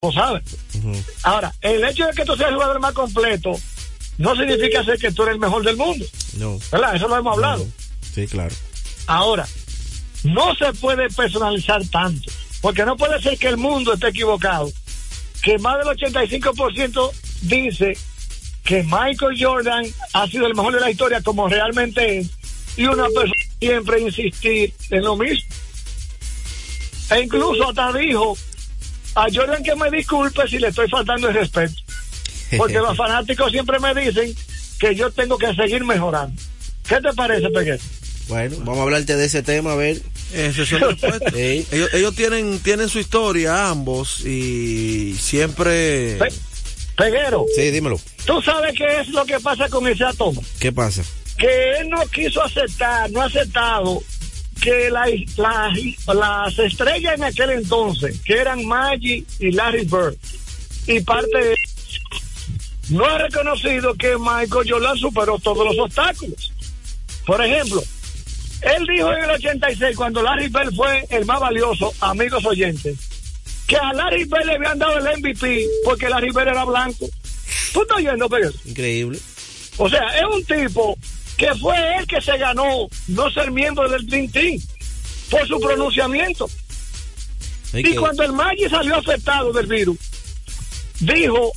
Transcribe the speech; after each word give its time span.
lo 0.00 0.12
sabe. 0.12 0.42
Ahora, 1.24 1.52
el 1.60 1.82
hecho 1.84 2.06
de 2.06 2.12
que 2.12 2.24
tú 2.24 2.36
seas 2.36 2.50
el 2.50 2.54
jugador 2.54 2.78
más 2.78 2.92
completo 2.92 3.58
no 4.18 4.36
significa 4.36 4.84
ser 4.84 4.96
que 4.96 5.10
tú 5.10 5.22
eres 5.22 5.34
el 5.34 5.40
mejor 5.40 5.64
del 5.64 5.76
mundo. 5.76 6.04
No. 6.34 6.58
¿Verdad? 6.70 6.94
Eso 6.94 7.08
lo 7.08 7.16
hemos 7.16 7.34
hablado. 7.34 7.66
Sí, 8.14 8.26
claro. 8.28 8.54
Ahora, 9.08 9.46
no 10.22 10.54
se 10.54 10.72
puede 10.74 11.08
personalizar 11.08 11.84
tanto, 11.88 12.30
porque 12.60 12.84
no 12.84 12.96
puede 12.96 13.20
ser 13.20 13.38
que 13.38 13.48
el 13.48 13.56
mundo 13.56 13.92
esté 13.92 14.08
equivocado, 14.08 14.70
que 15.42 15.58
más 15.58 15.78
del 15.78 15.88
85% 15.88 17.10
dice 17.42 17.98
que 18.62 18.84
Michael 18.84 19.36
Jordan 19.36 19.84
ha 20.12 20.28
sido 20.28 20.46
el 20.46 20.54
mejor 20.54 20.74
de 20.74 20.80
la 20.80 20.90
historia 20.90 21.22
como 21.22 21.48
realmente 21.48 22.18
es, 22.18 22.30
y 22.76 22.86
una 22.86 23.06
persona 23.06 23.32
siempre 23.58 24.00
insistir 24.00 24.72
en 24.90 25.02
lo 25.02 25.16
mismo. 25.16 25.50
E 27.10 27.20
incluso 27.22 27.68
hasta 27.68 27.92
dijo 27.94 28.36
a 29.24 29.26
Jordan 29.32 29.62
que 29.62 29.74
me 29.74 29.90
disculpe 29.90 30.46
si 30.48 30.58
le 30.58 30.68
estoy 30.68 30.88
faltando 30.88 31.28
el 31.28 31.34
respeto, 31.34 31.74
porque 32.56 32.74
los 32.78 32.96
fanáticos 32.96 33.50
siempre 33.52 33.78
me 33.80 33.94
dicen 33.94 34.34
que 34.78 34.94
yo 34.94 35.10
tengo 35.10 35.36
que 35.38 35.52
seguir 35.54 35.84
mejorando. 35.84 36.40
¿Qué 36.88 36.96
te 37.00 37.12
parece, 37.14 37.48
Peguero? 37.50 37.82
Bueno, 38.28 38.56
vamos 38.60 38.78
a 38.78 38.82
hablarte 38.82 39.16
de 39.16 39.24
ese 39.24 39.42
tema, 39.42 39.72
a 39.72 39.76
ver. 39.76 40.00
Ese 40.32 40.62
es. 40.62 40.72
Ey. 41.34 41.66
ellos, 41.72 41.88
ellos 41.94 42.14
tienen, 42.14 42.58
tienen 42.60 42.88
su 42.88 42.98
historia, 42.98 43.68
ambos, 43.70 44.20
y 44.24 45.14
siempre... 45.18 46.16
Pe- 46.18 46.32
Peguero, 46.96 47.44
Sí, 47.54 47.70
dímelo. 47.70 48.00
¿tú 48.26 48.42
sabes 48.42 48.74
qué 48.76 49.00
es 49.00 49.08
lo 49.08 49.24
que 49.24 49.38
pasa 49.40 49.68
con 49.68 49.86
ese 49.86 50.04
toma? 50.16 50.42
¿Qué 50.58 50.72
pasa? 50.72 51.02
que 51.38 51.70
él 51.78 51.88
no 51.88 52.04
quiso 52.08 52.42
aceptar, 52.42 53.08
no 53.12 53.22
ha 53.22 53.26
aceptado 53.26 54.02
que 54.60 54.90
la- 54.90 55.06
la- 55.36 56.14
las 56.14 56.58
estrellas 56.58 57.14
en 57.16 57.24
aquel 57.24 57.50
entonces, 57.50 58.20
que 58.24 58.34
eran 58.34 58.64
Maggie 58.66 59.24
y 59.38 59.52
Larry 59.52 59.84
Bird, 59.84 60.16
y 60.86 61.00
parte 61.00 61.38
de 61.38 61.54
no 62.90 63.04
ha 63.04 63.18
reconocido 63.18 63.94
que 63.94 64.16
Michael 64.18 64.66
Jordan 64.68 64.96
superó 64.96 65.38
todos 65.38 65.66
los 65.66 65.78
obstáculos. 65.78 66.52
Por 67.26 67.44
ejemplo, 67.44 67.82
él 68.62 68.86
dijo 68.94 69.12
en 69.12 69.24
el 69.24 69.30
86, 69.30 69.94
cuando 69.96 70.22
Larry 70.22 70.48
Bird 70.48 70.74
fue 70.74 71.04
el 71.10 71.26
más 71.26 71.38
valioso, 71.38 71.92
amigos 72.00 72.44
oyentes, 72.46 72.96
que 73.66 73.76
a 73.76 73.92
Larry 73.92 74.24
Bird 74.24 74.46
le 74.46 74.54
habían 74.54 74.78
dado 74.78 74.96
el 74.98 75.18
MVP 75.20 75.66
porque 75.84 76.08
Larry 76.08 76.30
Bird 76.30 76.48
era 76.48 76.64
blanco. 76.64 77.06
¿Tú 77.74 77.82
estás 77.82 77.98
oyendo, 77.98 78.28
Pedro? 78.28 78.52
Increíble. 78.64 79.18
O 79.76 79.88
sea, 79.90 80.02
es 80.18 80.24
un 80.34 80.42
tipo 80.44 80.96
que 81.38 81.54
fue 81.54 81.74
él 81.96 82.06
que 82.06 82.20
se 82.20 82.36
ganó 82.36 82.88
no 83.06 83.30
ser 83.30 83.50
miembro 83.50 83.88
del 83.88 84.04
Dream 84.06 84.28
Team 84.30 84.60
por 85.30 85.46
su 85.48 85.58
pronunciamiento. 85.60 86.50
Y 87.72 87.94
cuando 87.94 88.22
el 88.24 88.32
Maggi 88.32 88.68
salió 88.68 88.96
afectado 88.96 89.52
del 89.52 89.66
virus, 89.66 89.96
dijo 91.00 91.52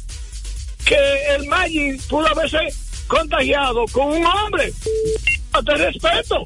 que 0.86 0.98
el 1.36 1.48
Maggi 1.48 1.94
pudo 2.10 2.28
haberse 2.28 2.60
contagiado 3.08 3.86
con 3.92 4.08
un 4.10 4.26
hombre. 4.26 4.72
Te 5.66 5.76
respeto. 5.76 6.44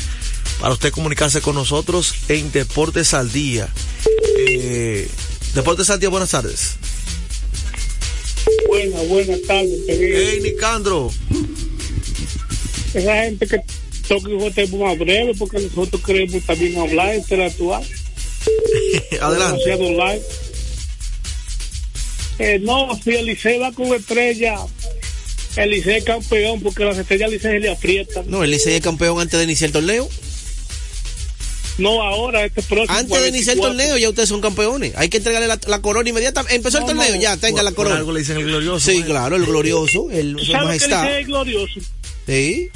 para 0.60 0.74
usted 0.74 0.90
comunicarse 0.90 1.40
con 1.40 1.54
nosotros 1.54 2.16
en 2.28 2.50
Deportes 2.50 3.14
al 3.14 3.30
Día. 3.30 3.68
Eh, 4.48 5.08
Deportes 5.54 5.88
al 5.90 6.00
Día, 6.00 6.08
buenas 6.08 6.30
tardes. 6.30 6.74
Buenas, 8.68 9.08
buenas 9.08 9.40
tardes. 9.42 9.78
Hey, 9.86 10.40
Nicandro. 10.42 11.12
Esa 12.92 13.22
gente 13.22 13.46
que 13.46 13.60
toca 14.08 14.28
un 14.28 14.52
tiempo 14.52 14.78
más 14.78 14.98
breve 14.98 15.32
porque 15.38 15.60
nosotros 15.60 16.02
queremos 16.04 16.42
también 16.44 16.76
hablar, 16.78 17.14
interactuar. 17.14 17.84
Adelante. 19.20 19.62
Eh, 22.42 22.58
no, 22.60 22.88
si 23.02 23.10
el 23.10 23.26
Licey 23.26 23.58
va 23.58 23.70
con 23.70 23.94
estrella, 23.94 24.56
el 25.56 25.70
Licey 25.70 25.98
es 25.98 26.04
campeón 26.04 26.60
porque 26.60 26.84
las 26.84 26.98
estrellas 26.98 27.26
al 27.26 27.32
Licey 27.34 27.52
se 27.52 27.60
le 27.60 27.70
aprietan. 27.70 28.24
No, 28.28 28.42
el 28.42 28.50
Licey 28.50 28.74
es 28.74 28.80
campeón 28.80 29.20
antes 29.20 29.38
de 29.38 29.44
iniciar 29.44 29.68
el 29.68 29.72
torneo. 29.72 30.08
No 31.78 32.02
ahora, 32.02 32.44
este 32.44 32.62
próximo. 32.62 32.98
Antes 32.98 33.22
de 33.22 33.28
iniciar 33.28 33.54
el 33.56 33.60
24. 33.62 33.68
torneo 33.68 33.96
ya 33.96 34.08
ustedes 34.08 34.28
son 34.28 34.40
campeones. 34.40 34.92
Hay 34.96 35.08
que 35.08 35.18
entregarle 35.18 35.46
la, 35.46 35.58
la 35.68 35.80
corona 35.80 36.08
inmediatamente. 36.08 36.56
Empezó 36.56 36.78
el 36.78 36.84
torneo, 36.84 37.14
no. 37.14 37.20
ya, 37.20 37.36
tenga 37.36 37.62
la 37.62 37.72
corona. 37.72 37.96
algo 37.96 38.12
le 38.12 38.20
dicen 38.20 38.38
el 38.38 38.44
glorioso. 38.44 38.90
Sí, 38.90 38.98
¿eh? 38.98 39.04
claro, 39.04 39.36
el 39.36 39.46
glorioso, 39.46 40.10
el 40.10 40.36
su 40.38 40.52
¿Sabe 40.52 40.78
que 40.78 40.84
el 40.84 40.90
majestad. 40.90 41.22
Glorioso? 41.26 41.80
Sí. 42.26 42.68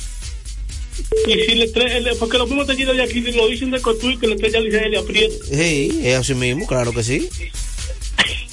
Y 1.26 1.32
si 1.32 1.54
le 1.56 1.64
el- 1.64 2.16
porque 2.18 2.38
los 2.38 2.48
mismos 2.48 2.66
teñidos 2.66 2.96
de 2.96 3.02
aquí 3.02 3.20
lo 3.20 3.48
dicen 3.48 3.70
de 3.70 3.80
Cotuí 3.80 4.16
que 4.16 4.28
la 4.28 4.34
estrella 4.36 4.60
se 4.62 4.88
le 4.88 4.98
aprieta. 4.98 5.34
Sí, 5.44 6.00
es 6.04 6.16
así 6.16 6.34
mismo, 6.34 6.66
claro 6.66 6.92
que 6.92 7.02
sí. 7.02 7.28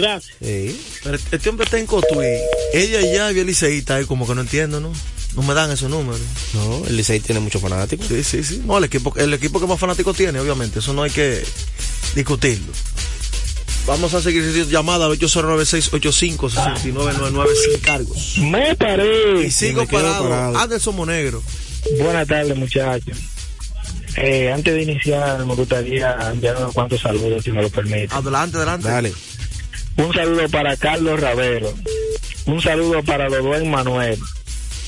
Gracias. 0.00 0.34
Sí. 0.42 0.80
Pero 1.02 1.16
este 1.32 1.48
hombre 1.48 1.64
está 1.64 1.78
en 1.78 1.86
Cotuí. 1.86 2.26
Ella 2.74 3.00
ya 3.00 3.28
vio 3.30 3.42
el 3.42 3.46
liceísta, 3.48 3.96
ahí 3.96 4.04
como 4.04 4.26
que 4.26 4.34
no 4.34 4.40
entiendo, 4.40 4.80
¿no? 4.80 4.92
No 5.34 5.42
me 5.42 5.52
dan 5.54 5.70
esos 5.70 5.90
números. 5.90 6.20
No, 6.54 6.84
el 6.86 6.96
Licey 6.96 7.20
tiene 7.20 7.40
muchos 7.40 7.60
fanáticos. 7.60 8.06
Sí, 8.06 8.24
sí, 8.24 8.42
sí. 8.42 8.62
No, 8.64 8.78
el 8.78 8.84
equipo, 8.84 9.12
el 9.16 9.34
equipo 9.34 9.60
que 9.60 9.66
más 9.66 9.78
fanáticos 9.78 10.16
tiene, 10.16 10.40
obviamente. 10.40 10.78
Eso 10.78 10.94
no 10.94 11.02
hay 11.02 11.10
que 11.10 11.44
discutirlo. 12.14 12.72
Vamos 13.86 14.14
a 14.14 14.22
seguir 14.22 14.42
al 14.42 14.48
809-685-6999 16.26 17.48
sin 17.70 17.80
cargos. 17.80 18.38
Me 18.38 18.70
Y 18.72 18.74
paré. 18.74 19.50
sigo 19.50 19.82
me 19.82 19.86
quedo 19.88 20.00
parado. 20.02 20.22
parado. 20.28 20.58
Anderson 20.58 20.96
Monegro. 20.96 21.42
Buenas 22.00 22.26
tardes, 22.26 22.56
muchachos. 22.56 23.16
Eh, 24.16 24.50
antes 24.50 24.74
de 24.74 24.82
iniciar, 24.82 25.44
me 25.44 25.54
gustaría 25.54 26.16
enviar 26.32 26.56
unos 26.56 26.72
cuantos 26.72 27.00
saludos, 27.02 27.44
si 27.44 27.52
me 27.52 27.60
lo 27.62 27.68
permite. 27.68 28.08
Adelante, 28.10 28.56
adelante. 28.56 28.88
Dale. 28.88 29.12
Un 29.96 30.12
saludo 30.12 30.48
para 30.48 30.76
Carlos 30.76 31.20
Ravero. 31.20 31.72
Un 32.46 32.60
saludo 32.62 33.02
para 33.02 33.28
Dodón 33.28 33.70
Manuel. 33.70 34.18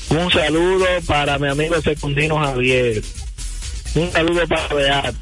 Un 0.09 0.31
saludo 0.31 0.85
para 1.05 1.37
mi 1.39 1.47
amigo 1.47 1.81
secundino 1.81 2.37
Javier. 2.39 3.01
Un 3.95 4.11
saludo 4.11 4.47
para 4.47 4.73
Beat. 4.73 5.15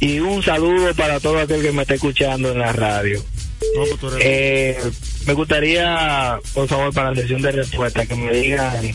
Y 0.00 0.18
un 0.20 0.42
saludo 0.42 0.94
para 0.94 1.20
todo 1.20 1.38
aquel 1.38 1.62
que 1.62 1.72
me 1.72 1.82
esté 1.82 1.94
escuchando 1.94 2.52
en 2.52 2.58
la 2.58 2.72
radio. 2.72 3.22
No, 3.76 3.96
pues 4.00 4.14
Eh, 4.20 4.78
me 5.26 5.34
gustaría, 5.34 6.38
por 6.54 6.66
favor, 6.66 6.92
para 6.94 7.10
la 7.10 7.20
sesión 7.20 7.42
de 7.42 7.52
respuesta, 7.52 8.06
que 8.06 8.14
me 8.14 8.32
digan 8.32 8.90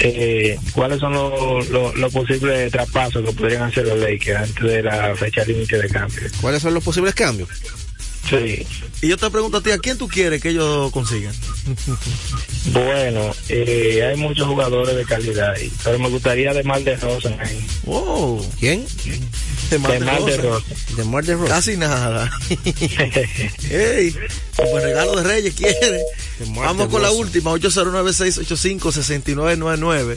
eh, 0.00 0.58
cuáles 0.74 1.00
son 1.00 1.12
los, 1.14 1.68
los 1.70 2.12
posibles 2.12 2.70
traspasos 2.70 3.24
que 3.24 3.32
podrían 3.32 3.62
hacer 3.62 3.86
los 3.86 3.98
Lakers 3.98 4.40
antes 4.40 4.62
de 4.64 4.82
la 4.82 5.14
fecha 5.16 5.44
límite 5.44 5.78
de 5.78 5.88
cambio. 5.88 6.20
¿Cuáles 6.40 6.60
son 6.62 6.74
los 6.74 6.84
posibles 6.84 7.14
cambios? 7.14 7.48
Sí. 8.30 8.64
Y 9.02 9.08
yo 9.08 9.16
te 9.16 9.28
pregunto 9.30 9.56
a 9.58 9.62
ti, 9.62 9.70
¿a 9.72 9.78
quién 9.78 9.98
tú 9.98 10.06
quieres 10.08 10.40
que 10.40 10.50
ellos 10.50 10.90
consigan? 10.92 11.34
Bueno, 12.72 13.34
eh, 13.48 14.02
hay 14.06 14.16
muchos 14.18 14.46
jugadores 14.46 14.94
de 14.94 15.04
calidad, 15.06 15.52
ahí, 15.54 15.72
pero 15.82 15.98
me 15.98 16.10
gustaría 16.10 16.52
de 16.52 16.62
Mar 16.62 16.82
de 16.84 16.94
Rosa. 16.96 17.30
ahí. 17.40 17.58
Oh, 17.86 18.38
¿Quién? 18.60 18.84
de 19.70 19.78
Mar 19.78 19.92
De 19.92 19.98
de 20.00 20.04
Mar 20.04 20.22
de 20.24 20.36
Rosa. 20.36 20.66
Rosa. 20.68 20.96
De 20.96 21.04
Mar 21.04 21.24
de 21.24 21.34
Rosa. 21.36 21.54
Casi 21.54 21.76
nada. 21.78 22.30
Ey, 23.70 24.14
pues 24.56 24.82
regalo 24.84 25.16
de 25.16 25.22
Reyes 25.24 25.54
quiere. 25.54 26.02
Mar 26.48 26.66
Vamos 26.66 26.88
de 26.88 26.92
con 26.92 27.00
la 27.02 27.08
Rosa. 27.08 27.20
última, 27.20 27.50
809-685-6999. 27.52 30.16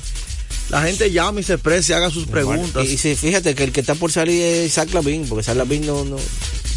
La 0.70 0.82
gente 0.84 1.12
llama 1.12 1.40
y 1.40 1.44
se 1.44 1.54
expresa 1.54 1.94
y 1.94 1.96
haga 1.96 2.10
sus 2.10 2.28
preguntas. 2.28 2.86
Y, 2.86 2.94
y 2.94 2.98
sí, 2.98 3.16
fíjate 3.16 3.56
que 3.56 3.64
el 3.64 3.72
que 3.72 3.80
está 3.82 3.96
por 3.96 4.12
salir 4.12 4.42
es 4.42 4.68
Isaac 4.68 4.94
Lavin, 4.94 5.28
porque 5.28 5.42
Isaac 5.42 5.58
Lavin 5.58 5.86
no, 5.86 6.04
no 6.06 6.18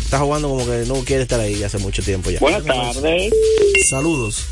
está 0.06 0.20
jugando 0.20 0.48
como 0.48 0.64
que 0.64 0.84
no 0.86 0.94
quiere 1.04 1.24
estar 1.24 1.38
ahí 1.40 1.62
hace 1.62 1.78
mucho 1.78 2.02
tiempo 2.02 2.30
ya. 2.30 2.38
Buenas 2.38 2.64
tardes. 2.64 3.32
Saludos. 3.88 4.44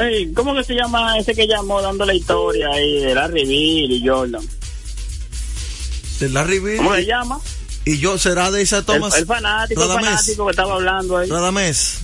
Hey, 0.00 0.32
¿Cómo 0.34 0.54
que 0.54 0.64
se 0.64 0.74
llama 0.74 1.16
ese 1.18 1.34
que 1.34 1.46
llamó 1.46 1.80
dando 1.80 2.04
la 2.04 2.14
historia 2.14 2.68
ahí 2.72 2.98
de 3.00 3.14
Larry 3.14 3.44
Bill 3.44 3.92
y 3.92 4.08
Jordan? 4.08 4.42
De 6.18 6.28
Larry 6.30 6.58
Bill 6.58 6.76
¿Cómo 6.78 6.94
se 6.94 7.04
llama? 7.06 7.40
y 7.84 7.98
yo 7.98 8.16
será 8.18 8.50
de 8.50 8.62
Isa 8.62 8.78
El, 8.78 8.84
Thomas 8.86 9.14
el 9.14 9.26
fanático, 9.26 9.82
el 9.82 9.88
Radamés. 9.88 10.10
fanático 10.10 10.44
que 10.46 10.50
estaba 10.50 10.74
hablando 10.74 11.16
ahí. 11.18 11.28
Radamés. 11.28 11.98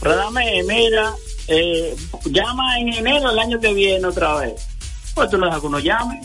Radame, 0.00 0.62
mira, 0.66 1.14
eh, 1.48 1.94
llama 2.24 2.80
en 2.80 2.88
enero 2.94 3.28
del 3.28 3.38
año 3.38 3.60
que 3.60 3.74
viene 3.74 4.06
otra 4.06 4.36
vez. 4.36 4.54
Pues 5.14 5.28
tú 5.30 5.36
no 5.36 5.44
dejas 5.46 5.60
que 5.60 5.66
uno 5.66 5.78
llame. 5.78 6.20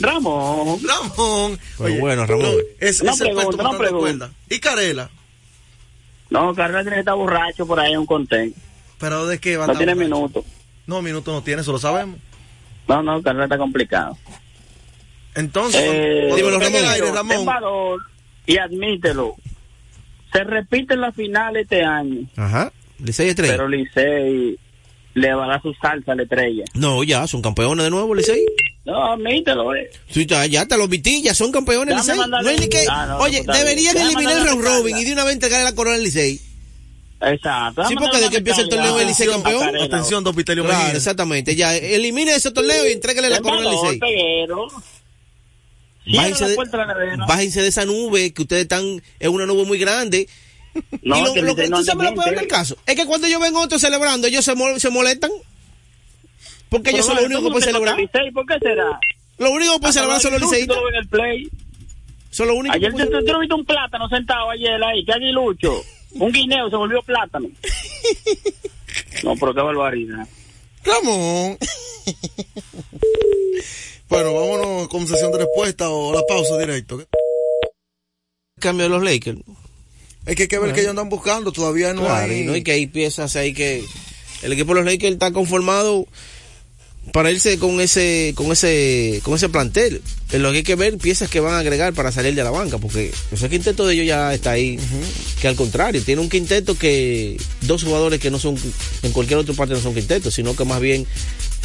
Ramón. 0.00 0.80
Ramón. 0.86 1.58
Pues 1.76 2.00
bueno, 2.00 2.26
Ramón. 2.26 2.46
no, 2.46 2.52
es, 2.80 3.00
Una 3.00 3.12
es 3.12 3.20
el 3.20 3.26
pregunta, 3.26 3.34
puesto 3.46 3.54
una 3.54 3.62
matando 3.64 3.78
pregunta. 3.78 4.26
cuerda. 4.28 4.30
¿Y 4.50 4.58
Carela? 4.60 5.10
No, 6.30 6.54
Carlos 6.54 6.82
tiene 6.82 6.96
que 6.96 7.00
estar 7.00 7.14
borracho 7.14 7.66
por 7.66 7.78
ahí 7.78 7.92
en 7.92 7.98
un 8.00 8.06
contén. 8.06 8.54
¿Pero 8.98 9.26
de 9.26 9.38
qué 9.38 9.56
va 9.56 9.66
No 9.66 9.74
tiene 9.76 9.94
borracho? 9.94 10.10
minutos. 10.10 10.44
No, 10.86 11.02
minuto 11.02 11.32
no 11.32 11.42
tiene, 11.42 11.62
eso 11.62 11.72
lo 11.72 11.78
sabemos. 11.78 12.18
No, 12.88 13.02
no, 13.02 13.22
Carlos 13.22 13.44
está 13.44 13.58
complicado. 13.58 14.16
Entonces, 15.34 15.80
Eh, 15.84 16.32
dímelo, 16.36 16.58
Ramón. 16.58 16.84
aire, 16.86 17.06
Ten 17.06 17.14
Ramón. 17.14 17.44
valor 17.44 18.00
y 18.46 18.58
admítelo. 18.58 19.36
Se 20.32 20.44
repite 20.44 20.96
la 20.96 21.12
final 21.12 21.56
este 21.56 21.84
año, 21.84 22.26
Ajá. 22.36 22.72
Licey 22.98 23.28
estrella. 23.28 23.52
pero 23.54 23.68
Licey 23.68 24.58
le 25.14 25.34
va 25.34 25.44
a 25.44 25.48
dar 25.48 25.62
su 25.62 25.74
salsa 25.74 26.12
a 26.12 26.14
la 26.14 26.22
estrella. 26.22 26.64
No, 26.74 27.02
ya, 27.04 27.26
son 27.26 27.42
campeones 27.42 27.84
de 27.84 27.90
nuevo, 27.90 28.14
Licey. 28.14 28.44
No, 28.84 29.12
admítelo, 29.12 29.74
eh. 29.74 29.90
Sí, 30.08 30.26
ya, 30.26 30.46
ya 30.46 30.66
te 30.66 30.76
los 30.76 30.88
vití, 30.88 31.22
ya 31.22 31.34
son 31.34 31.52
campeones 31.52 31.96
Licey. 31.96 32.18
No 32.28 32.38
hay 32.38 32.58
ni 32.58 32.68
que. 32.68 32.84
Ah, 32.88 33.06
no, 33.06 33.18
Oye, 33.18 33.42
no, 33.44 33.52
deberían 33.52 33.96
eliminar 33.96 34.38
el 34.38 34.46
round 34.46 34.64
robin 34.64 34.96
y 34.96 35.04
de 35.04 35.12
una 35.12 35.24
vez 35.24 35.34
entregarle 35.34 35.64
la 35.64 35.74
corona 35.74 35.96
al 35.96 36.02
Licey. 36.04 36.40
Exacto. 37.20 37.84
Sí, 37.86 37.94
porque 37.94 38.18
de 38.18 38.30
que 38.30 38.38
empieza 38.38 38.62
el 38.62 38.68
torneo 38.68 38.98
el 38.98 39.06
Licey 39.06 39.28
campeón. 39.28 39.76
Atención, 39.76 40.24
don 40.24 40.34
Vitelio 40.34 40.64
Claro, 40.64 40.78
Mejía. 40.78 40.96
exactamente. 40.96 41.54
Ya, 41.54 41.76
elimine 41.76 42.34
ese 42.34 42.50
torneo 42.50 42.88
y 42.88 42.92
entrégale 42.92 43.28
la 43.30 43.40
corona 43.40 43.68
al 43.68 43.76
Licey. 43.76 44.00
Bájense 46.04 46.48
de, 46.48 46.56
bájense 47.28 47.62
de 47.62 47.68
esa 47.68 47.84
nube 47.86 48.32
que 48.32 48.42
ustedes 48.42 48.62
están, 48.62 49.00
es 49.20 49.28
una 49.28 49.46
nube 49.46 49.64
muy 49.64 49.78
grande. 49.78 50.28
No, 51.02 51.18
y 51.18 51.22
lo, 51.22 51.32
que 51.34 51.42
lo 51.42 51.54
que 51.56 51.68
tú 51.68 51.82
sabes 51.84 52.10
lo 52.10 52.14
peor 52.22 52.34
del 52.36 52.48
caso 52.48 52.76
es 52.86 52.94
que 52.96 53.06
cuando 53.06 53.26
yo 53.28 53.38
ven 53.40 53.54
otros 53.56 53.80
celebrando, 53.80 54.26
ellos 54.26 54.44
se, 54.44 54.54
mol- 54.54 54.78
se 54.78 54.90
molestan. 54.90 55.30
Porque 56.68 56.90
ellos 56.90 57.04
son 57.06 57.16
los 57.16 57.24
únicos 57.26 57.42
que 57.42 57.48
¿cómo 57.48 57.58
pueden 57.58 57.74
celebrar. 57.74 58.32
¿Por 58.32 58.46
qué 58.46 58.58
será? 58.60 58.98
Los 59.38 59.50
únicos 59.50 59.74
que 59.74 59.80
pueden 59.80 59.92
celebrar 59.94 60.20
son 60.20 60.32
los 60.32 60.40
liceístas. 60.42 60.76
lo. 60.76 60.82
Son 62.30 62.46
los 62.48 62.56
únicos 62.56 62.76
Ayer 62.76 62.92
tú, 62.92 63.38
viste 63.40 63.54
un 63.54 63.64
plátano 63.66 64.08
sentado 64.08 64.50
ayer 64.50 64.82
ahí, 64.82 65.04
que 65.04 65.12
aguilucho. 65.12 65.82
Un 66.12 66.32
guineo 66.32 66.70
se 66.70 66.76
volvió 66.76 67.02
plátano. 67.02 67.48
No, 69.22 69.34
pero 69.36 69.54
qué 69.54 69.60
barbaridad. 69.62 70.26
Ramón. 70.84 71.56
bueno, 74.08 74.34
vámonos 74.34 74.88
con 74.88 75.06
sesión 75.06 75.32
de 75.32 75.38
respuesta 75.38 75.88
o 75.88 76.12
la 76.12 76.22
pausa 76.28 76.58
directo. 76.58 77.02
cambio 78.60 78.84
de 78.84 78.90
los 78.90 79.02
Lakers. 79.02 79.38
Es 80.26 80.36
que 80.36 80.42
hay 80.42 80.48
que 80.48 80.58
ver 80.58 80.72
que 80.72 80.80
ellos 80.80 80.90
andan 80.90 81.08
buscando, 81.08 81.52
todavía 81.52 81.92
no 81.94 82.02
Claro, 82.02 82.32
hay. 82.32 82.40
y 82.40 82.44
no 82.44 82.52
hay 82.52 82.62
que 82.62 82.72
hay 82.72 82.86
piezas 82.86 83.34
ahí 83.36 83.52
que 83.52 83.84
el 84.42 84.52
equipo 84.52 84.74
de 84.74 84.82
los 84.82 84.92
Lakers 84.92 85.14
está 85.14 85.32
conformado 85.32 86.06
para 87.12 87.32
irse 87.32 87.58
con 87.58 87.80
ese 87.80 88.32
con 88.36 88.52
ese 88.52 89.20
con 89.24 89.34
ese 89.34 89.48
plantel. 89.48 90.00
En 90.30 90.42
lo 90.42 90.52
que 90.52 90.58
hay 90.58 90.62
que 90.62 90.76
ver 90.76 90.96
piezas 90.98 91.28
que 91.28 91.40
van 91.40 91.54
a 91.54 91.58
agregar 91.58 91.92
para 91.92 92.12
salir 92.12 92.34
de 92.36 92.44
la 92.44 92.50
banca, 92.50 92.78
porque 92.78 93.12
ese 93.32 93.48
quinteto 93.50 93.84
de 93.86 93.94
ellos 93.94 94.06
ya 94.06 94.32
está 94.32 94.52
ahí, 94.52 94.78
que 95.40 95.48
al 95.48 95.56
contrario, 95.56 96.00
tiene 96.02 96.20
un 96.20 96.30
quinteto 96.30 96.78
que 96.78 97.36
dos 97.62 97.82
jugadores 97.82 98.20
que 98.20 98.30
no 98.30 98.38
son 98.38 98.56
en 99.02 99.12
cualquier 99.12 99.40
otra 99.40 99.54
parte 99.54 99.74
no 99.74 99.80
son 99.80 99.94
quintetos, 99.94 100.32
sino 100.34 100.54
que 100.54 100.64
más 100.64 100.80
bien 100.80 101.04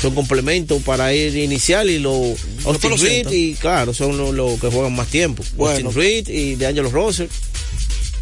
son 0.01 0.15
complementos 0.15 0.81
para 0.81 1.13
ir 1.13 1.36
inicial 1.38 1.89
y 1.89 2.00
los 2.00 2.36
Austin 2.65 2.89
lo 2.92 2.98
Reed 2.98 3.31
y 3.31 3.53
claro, 3.53 3.94
son 3.94 4.36
los 4.36 4.60
que 4.60 4.68
juegan 4.69 4.95
más 4.95 5.07
tiempo. 5.07 5.44
Bueno. 5.56 5.88
Austin 5.89 6.01
Reed 6.01 6.27
y 6.30 6.56
de 6.56 6.65
Angelo 6.68 6.89
Russell. 6.89 7.27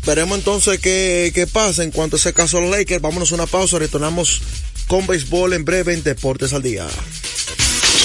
Veremos 0.05 0.37
entonces 0.37 0.79
qué, 0.79 1.47
pasa 1.51 1.83
en 1.83 1.91
cuanto 1.91 2.15
a 2.15 2.19
ese 2.19 2.33
caso 2.33 2.61
los 2.61 2.69
Lakers. 2.69 3.01
Vámonos 3.01 3.31
a 3.31 3.35
una 3.35 3.47
pausa, 3.47 3.79
retornamos 3.79 4.41
con 4.87 5.07
béisbol 5.07 5.53
en 5.53 5.65
breve 5.65 5.93
en 5.93 6.03
Deportes 6.03 6.53
al 6.53 6.61
Día. 6.61 6.87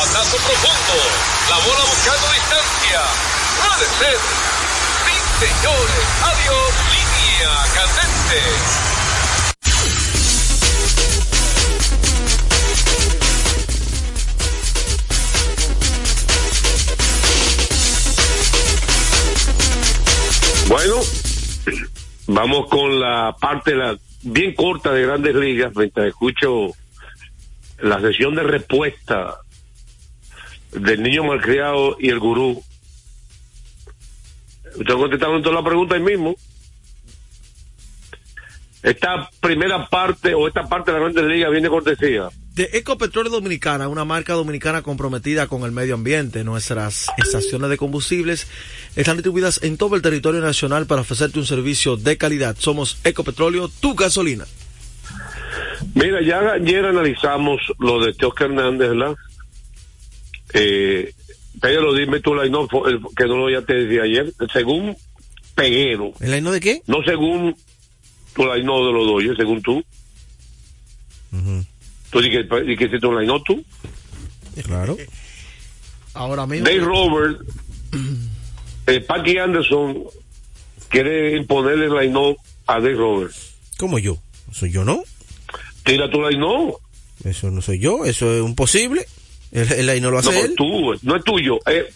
Batazo 0.00 0.38
profundo. 0.38 0.96
La 1.50 1.58
bola 1.58 1.84
buscando 1.84 2.26
distancia. 2.32 3.00
Puede 3.60 3.86
ser. 4.00 4.16
Sí, 5.04 5.14
señores. 5.44 6.04
Adiós. 6.24 6.72
Línea 6.88 7.52
candente. 7.74 8.40
Bueno, 20.66 20.96
vamos 22.26 22.70
con 22.70 22.98
la 23.00 23.36
parte 23.38 23.74
la, 23.74 23.98
bien 24.22 24.54
corta 24.54 24.92
de 24.92 25.02
Grandes 25.02 25.34
Ligas, 25.34 25.76
mientras 25.76 26.06
escucho 26.06 26.68
la 27.80 28.00
sesión 28.00 28.34
de 28.34 28.44
respuesta 28.44 29.40
del 30.72 31.02
niño 31.02 31.24
malcriado 31.24 31.96
y 31.98 32.08
el 32.08 32.18
gurú. 32.18 32.62
Usted 34.76 34.94
contestaron 34.94 35.42
toda 35.42 35.56
la 35.56 35.64
pregunta 35.64 35.94
ahí 35.94 36.02
mismo. 36.02 36.34
Esta 38.82 39.28
primera 39.40 39.88
parte 39.88 40.32
o 40.32 40.48
esta 40.48 40.66
parte 40.66 40.90
de 40.90 40.98
la 40.98 41.04
Grandes 41.04 41.24
Ligas 41.24 41.50
viene 41.50 41.68
cortesía. 41.68 42.28
De 42.54 42.70
Ecopetróleo 42.72 43.30
Dominicana, 43.30 43.88
una 43.88 44.04
marca 44.04 44.32
dominicana 44.32 44.82
comprometida 44.82 45.46
con 45.46 45.62
el 45.62 45.72
medio 45.72 45.94
ambiente. 45.94 46.44
Nuestras 46.44 47.08
estaciones 47.18 47.68
de 47.70 47.76
combustibles 47.76 48.48
están 48.96 49.16
distribuidas 49.16 49.62
en 49.62 49.76
todo 49.76 49.96
el 49.96 50.02
territorio 50.02 50.40
nacional 50.40 50.86
para 50.86 51.02
ofrecerte 51.02 51.38
un 51.38 51.46
servicio 51.46 51.96
de 51.96 52.16
calidad. 52.16 52.56
Somos 52.58 52.98
Ecopetróleo, 53.04 53.68
tu 53.68 53.94
gasolina. 53.94 54.46
Mira, 55.94 56.20
ya 56.22 56.52
ayer 56.52 56.84
analizamos 56.84 57.60
lo 57.78 58.04
de 58.04 58.12
Teoscar 58.14 58.48
Hernández, 58.50 58.90
¿verdad? 58.90 59.16
Eh, 60.54 61.12
pero 61.60 61.92
dime 61.94 62.20
tú, 62.20 62.34
la 62.34 62.46
no, 62.46 62.66
que 62.68 63.24
no 63.26 63.36
lo 63.36 63.50
ya 63.50 63.62
te 63.64 63.74
decía 63.74 64.02
ayer, 64.02 64.32
según 64.52 64.96
Peguero, 65.54 66.12
¿El 66.20 66.32
año 66.32 66.50
de 66.52 66.60
qué? 66.60 66.82
no 66.86 67.02
según 67.04 67.54
tu 68.34 68.46
la 68.46 68.56
no 68.58 68.86
de 68.86 68.92
los 68.92 69.06
doyos, 69.06 69.36
según 69.36 69.60
tú. 69.62 69.84
Tú 72.10 72.20
dices 72.20 72.46
que, 72.48 72.60
di 72.62 72.76
que 72.76 72.88
si 72.88 72.98
tú 72.98 73.12
la 73.12 73.22
no 73.22 73.40
tú. 73.42 73.62
Claro. 74.64 74.96
Ahora 76.14 76.46
mismo. 76.46 76.66
Dave 76.66 76.80
Robert, 76.80 77.40
eh, 78.86 79.00
Paki 79.00 79.38
Anderson 79.38 80.04
quiere 80.88 81.36
imponerle 81.36 81.86
el 81.86 81.94
line 81.94 82.36
a 82.66 82.74
Dave 82.74 82.94
Robert. 82.94 83.32
¿Cómo 83.78 83.98
yo? 83.98 84.18
¿Soy 84.52 84.70
yo 84.70 84.84
no? 84.84 85.02
Tira 85.84 86.10
tu 86.10 86.20
line 86.20 86.44
Eso 87.24 87.50
no 87.50 87.62
soy 87.62 87.78
yo, 87.78 88.04
eso 88.04 88.32
es 88.32 88.44
imposible. 88.44 89.06
El, 89.52 89.88
el 89.88 90.02
no 90.02 90.10
lo 90.10 90.18
hace 90.18 90.30
No, 90.32 90.38
él. 90.38 90.54
tú, 90.56 90.94
no 91.02 91.16
es 91.16 91.24
tuyo. 91.24 91.58
Eh, 91.66 91.86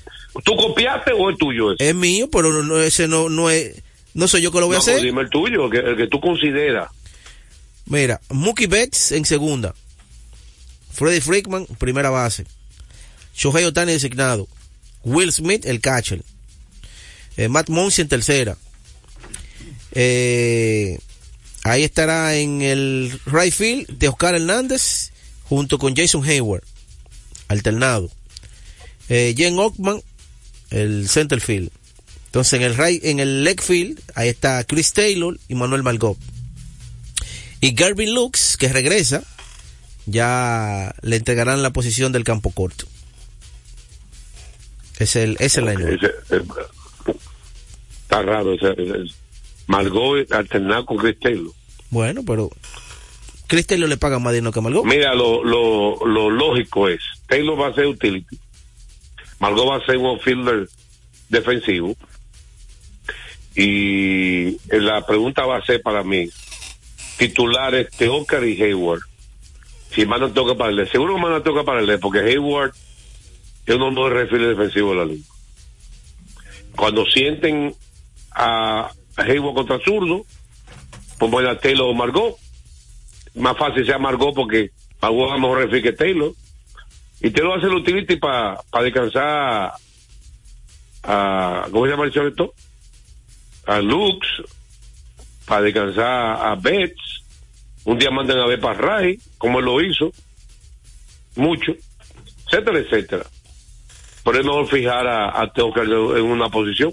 ¿Tú 0.44 0.56
copiaste 0.56 1.12
o 1.12 1.30
es 1.30 1.38
tuyo 1.38 1.72
ese? 1.72 1.88
Es 1.90 1.94
mío, 1.94 2.28
pero 2.30 2.62
no, 2.62 2.80
ese 2.80 3.06
no, 3.06 3.28
no 3.28 3.50
es, 3.50 3.80
no 4.14 4.26
soy 4.26 4.42
yo 4.42 4.50
que 4.50 4.60
lo 4.60 4.66
voy 4.66 4.76
a 4.76 4.78
No, 4.78 4.84
pues 4.84 4.96
hacer. 4.96 5.06
dime 5.06 5.22
el 5.22 5.30
tuyo, 5.30 5.70
que, 5.70 5.78
el 5.78 5.96
que 5.96 6.06
tú 6.08 6.20
consideras. 6.20 6.88
Mira, 7.86 8.20
Mookie 8.30 8.66
Betts 8.66 9.12
en 9.12 9.24
segunda. 9.24 9.74
Freddie 10.92 11.20
Freakman, 11.20 11.66
primera 11.78 12.10
base. 12.10 12.44
Shohei 13.36 13.64
Otani 13.64 13.92
designado. 13.92 14.48
Will 15.04 15.32
Smith, 15.32 15.66
el 15.66 15.80
catcher. 15.80 16.22
Eh, 17.36 17.48
Matt 17.48 17.68
Monsi 17.68 18.02
en 18.02 18.08
tercera. 18.08 18.56
Eh, 19.92 20.98
ahí 21.62 21.84
estará 21.84 22.34
en 22.36 22.62
el 22.62 23.12
right 23.26 23.52
field 23.52 23.86
de 23.98 24.08
Oscar 24.08 24.34
Hernández 24.34 25.10
junto 25.44 25.78
con 25.78 25.94
Jason 25.94 26.24
Hayward, 26.24 26.64
alternado. 27.54 28.10
Eh, 29.08 29.34
Jen 29.36 29.58
Ockman, 29.58 30.00
el 30.70 31.08
center 31.08 31.40
field. 31.40 31.70
Entonces 32.26 32.54
en 32.54 32.62
el 32.62 32.76
right, 32.76 33.04
en 33.04 33.20
el 33.20 33.44
leg 33.44 33.60
field, 33.62 34.00
ahí 34.14 34.28
está 34.28 34.64
Chris 34.64 34.92
Taylor 34.92 35.38
y 35.48 35.54
Manuel 35.54 35.82
Malgop. 35.82 36.18
Y 37.60 37.72
Garvin 37.74 38.12
Lux, 38.14 38.56
que 38.56 38.68
regresa, 38.68 39.22
ya 40.06 40.94
le 41.02 41.16
entregarán 41.16 41.62
la 41.62 41.70
posición 41.70 42.12
del 42.12 42.24
campo 42.24 42.50
corto. 42.50 42.86
Es 44.98 45.16
el, 45.16 45.36
es 45.40 45.56
el. 45.56 45.68
Ese- 45.68 46.06
eh, 46.30 46.42
está 48.02 48.22
raro. 48.22 48.54
Ese, 48.54 48.72
ese- 48.72 49.14
Margot 49.66 50.30
alternado 50.32 50.84
con 50.86 50.98
Chris 50.98 51.18
Taylor. 51.20 51.52
Bueno, 51.90 52.22
pero 52.26 52.50
Chris 53.46 53.66
Taylor 53.66 53.88
le 53.88 53.96
paga 53.96 54.18
más 54.18 54.32
dinero 54.34 54.52
que 54.52 54.60
Malgop. 54.60 54.84
Mira, 54.86 55.14
lo, 55.14 55.42
lo, 55.42 56.04
lo 56.06 56.30
lógico 56.30 56.88
es, 56.88 57.00
Taylor 57.26 57.60
va 57.60 57.68
a 57.68 57.74
ser 57.74 57.86
utility, 57.86 58.38
Margot 59.38 59.68
va 59.68 59.76
a 59.76 59.86
ser 59.86 59.96
un 59.96 60.06
outfielder 60.06 60.68
defensivo, 61.28 61.96
y 63.54 64.58
la 64.68 65.06
pregunta 65.06 65.46
va 65.46 65.58
a 65.58 65.64
ser 65.64 65.82
para 65.82 66.02
mí, 66.02 66.28
titulares 67.18 67.90
Teócar 67.90 68.44
y 68.44 68.60
Hayward, 68.62 69.02
si 69.90 70.06
más 70.06 70.20
no 70.20 70.32
tengo 70.32 70.48
que 70.48 70.58
pararle, 70.58 70.86
seguro 70.86 71.14
que 71.14 71.20
más 71.20 71.30
no 71.30 71.42
tengo 71.42 71.58
que 71.58 71.66
pararle, 71.66 71.98
porque 71.98 72.18
Hayward 72.20 72.72
es 73.66 73.74
uno 73.76 73.90
de 73.90 73.94
los 73.94 74.10
refiles 74.12 74.56
defensivos 74.56 74.90
de 74.92 74.96
la 74.96 75.04
liga. 75.04 75.24
Cuando 76.76 77.06
sienten 77.06 77.74
a 78.32 78.90
Hayward 79.16 79.54
contra 79.54 79.78
zurdo, 79.78 80.26
pongan 81.18 81.46
a 81.46 81.58
Taylor 81.58 81.88
o 81.88 81.94
Margot, 81.94 82.36
más 83.36 83.56
fácil 83.56 83.86
sea 83.86 83.98
Margot 83.98 84.34
porque 84.34 84.70
Margot 85.00 85.34
es 85.34 85.40
mejor 85.40 85.58
refil 85.58 85.82
que 85.82 85.92
Taylor. 85.92 86.32
Y 87.24 87.30
Taylor 87.30 87.56
hace 87.56 87.68
el 87.68 87.74
utility 87.76 88.16
para 88.16 88.60
descansar 88.82 89.72
a, 91.04 91.66
¿cómo 91.72 91.86
se 91.86 91.90
llama 91.90 92.04
el 92.04 92.12
chavito? 92.12 92.52
A 93.64 93.80
Lux, 93.80 94.26
para 95.46 95.62
descansar 95.62 96.04
a 96.06 96.54
Betts. 96.54 97.22
Un 97.84 97.98
día 97.98 98.10
mandan 98.10 98.40
a 98.40 98.46
ver 98.46 98.60
para 98.60 98.78
Ray, 98.78 99.18
como 99.38 99.58
él 99.58 99.64
lo 99.64 99.80
hizo. 99.80 100.12
Mucho. 101.36 101.72
Etcétera, 102.46 102.78
etcétera. 102.80 103.24
Pero 104.22 104.38
es 104.38 104.44
mejor 104.44 104.66
fijar 104.66 105.06
a, 105.06 105.40
a 105.40 105.52
en 105.56 106.24
una 106.24 106.50
posición 106.50 106.92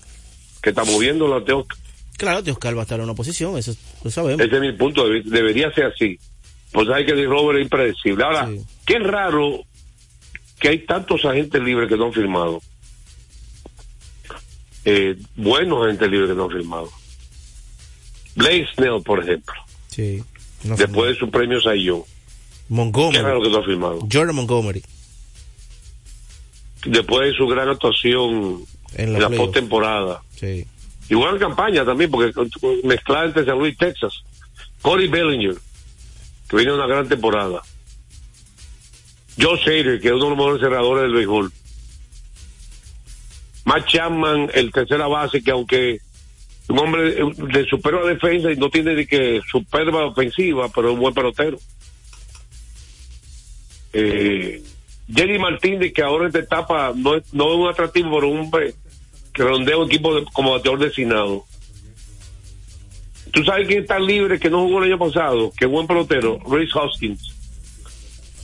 que 0.64 0.70
está 0.70 0.86
moviendo 0.86 1.28
la 1.28 1.44
Teócar. 1.44 1.78
Claro, 2.18 2.42
Dios 2.42 2.58
va 2.58 2.70
a 2.70 2.82
estar 2.84 3.00
en 3.00 3.04
una 3.04 3.16
posición, 3.16 3.58
eso 3.58 3.76
lo 4.02 4.10
sabemos. 4.10 4.40
Ese 4.40 4.56
es 4.56 4.62
mi 4.62 4.72
punto. 4.72 5.10
Debería 5.26 5.74
ser 5.74 5.88
así. 5.88 6.18
Pues 6.72 6.88
hay 6.88 7.06
que 7.06 7.16
decir 7.16 7.28
Robert 7.28 7.60
es 7.60 7.64
impredecible. 7.64 8.24
Ahora, 8.24 8.50
qué 8.86 8.98
raro 9.00 9.66
que 10.62 10.70
hay 10.70 10.80
tantos 10.86 11.26
agentes 11.26 11.62
libres 11.62 11.90
que 11.90 11.98
no 11.98 12.06
han 12.06 12.14
firmado. 12.14 12.62
Eh, 14.86 15.18
buenos 15.36 15.84
agentes 15.84 16.10
libres 16.10 16.30
que 16.30 16.36
no 16.36 16.44
han 16.46 16.52
firmado. 16.52 16.90
Blake 18.36 18.68
Snell, 18.76 19.02
por 19.04 19.24
ejemplo. 19.24 19.56
Sí. 19.88 20.24
No 20.64 20.76
después 20.76 21.10
de 21.10 21.16
su 21.16 21.32
premio 21.32 21.60
Sayón. 21.60 22.04
Montgomery. 22.70 23.18
Qué 23.18 23.24
raro 23.24 23.42
que 23.42 23.50
no 23.50 23.58
ha 23.58 23.66
firmado. 23.66 24.00
Jordan 24.12 24.36
Montgomery. 24.36 24.84
Después 26.86 27.32
de 27.32 27.38
su 27.38 27.48
gran 27.48 27.68
actuación 27.68 28.64
En 28.96 29.14
la 29.14 29.20
la, 29.20 29.30
postemporada. 29.30 30.22
Sí. 30.36 30.68
Y 31.10 31.16
buena 31.16 31.40
campaña 31.40 31.84
también, 31.84 32.12
porque 32.12 32.32
mezclada 32.84 33.26
entre 33.26 33.46
San 33.46 33.58
Luis 33.58 33.74
y 33.74 33.78
Texas. 33.78 34.14
Corey 34.82 35.08
Bellinger, 35.08 35.56
que 36.48 36.56
viene 36.56 36.72
una 36.74 36.88
gran 36.88 37.10
temporada. 37.10 37.62
Joe 39.40 39.58
Shader, 39.58 40.00
que 40.00 40.08
es 40.10 40.14
uno 40.14 40.24
de 40.26 40.30
los 40.30 40.38
mejores 40.38 40.62
cerradores 40.62 41.04
del 41.04 41.14
béisbol. 41.14 41.52
Matt 43.66 43.88
Chapman, 43.88 44.50
el 44.54 44.72
tercera 44.72 45.08
base, 45.08 45.42
que 45.44 45.52
aunque 45.52 46.00
un 46.68 46.80
hombre 46.80 47.14
de 47.14 47.66
superba 47.70 48.06
defensa 48.08 48.52
y 48.52 48.56
no 48.58 48.70
tiene 48.70 48.96
ni 48.96 49.06
que 49.06 49.42
superba 49.50 50.06
ofensiva, 50.06 50.70
pero 50.74 50.90
es 50.90 50.94
un 50.96 51.00
buen 51.02 51.14
pelotero. 51.14 51.58
Eh, 53.94 54.62
Jerry 55.14 55.40
Martínez, 55.40 55.92
que 55.94 56.02
ahora 56.02 56.24
en 56.26 56.28
esta 56.30 56.40
etapa 56.40 56.94
no 56.96 57.16
es, 57.16 57.34
no 57.34 57.52
es 57.52 57.58
un 57.60 57.68
atractivo, 57.68 58.10
pero 58.16 58.30
un 58.30 58.50
que 58.52 59.44
rondea 59.44 59.78
un 59.78 59.88
equipo 59.88 60.16
de- 60.16 60.26
como 60.34 60.52
bateador 60.52 60.80
designado. 60.80 61.46
¿Tú 63.32 63.44
sabes 63.44 63.68
quién 63.68 63.82
está 63.82 63.98
libre 64.00 64.40
que 64.40 64.50
no 64.50 64.64
jugó 64.64 64.80
el 64.84 64.92
año 64.92 65.00
pasado? 65.00 65.52
Que 65.58 65.66
buen 65.66 65.88
pelotero, 65.88 66.40
Reese 66.50 66.78
Hoskins. 66.78 67.34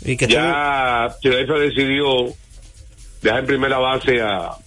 Y 0.07 0.17
que 0.17 0.27
ya 0.27 1.15
Philadelphia 1.21 1.55
decidió 1.55 2.33
dejar 3.21 3.41
en 3.41 3.45
primera 3.45 3.77
base 3.77 4.21
a, 4.21 4.57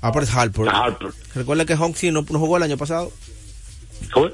Aparte 0.00 0.30
Harper. 0.32 0.68
a 0.68 0.84
Harper. 0.84 1.10
Recuerda 1.34 1.66
que 1.66 1.74
Honky 1.74 2.10
no, 2.10 2.24
no 2.28 2.38
jugó 2.38 2.56
el 2.56 2.62
año 2.62 2.76
pasado. 2.76 3.12
¿Cómo? 4.12 4.30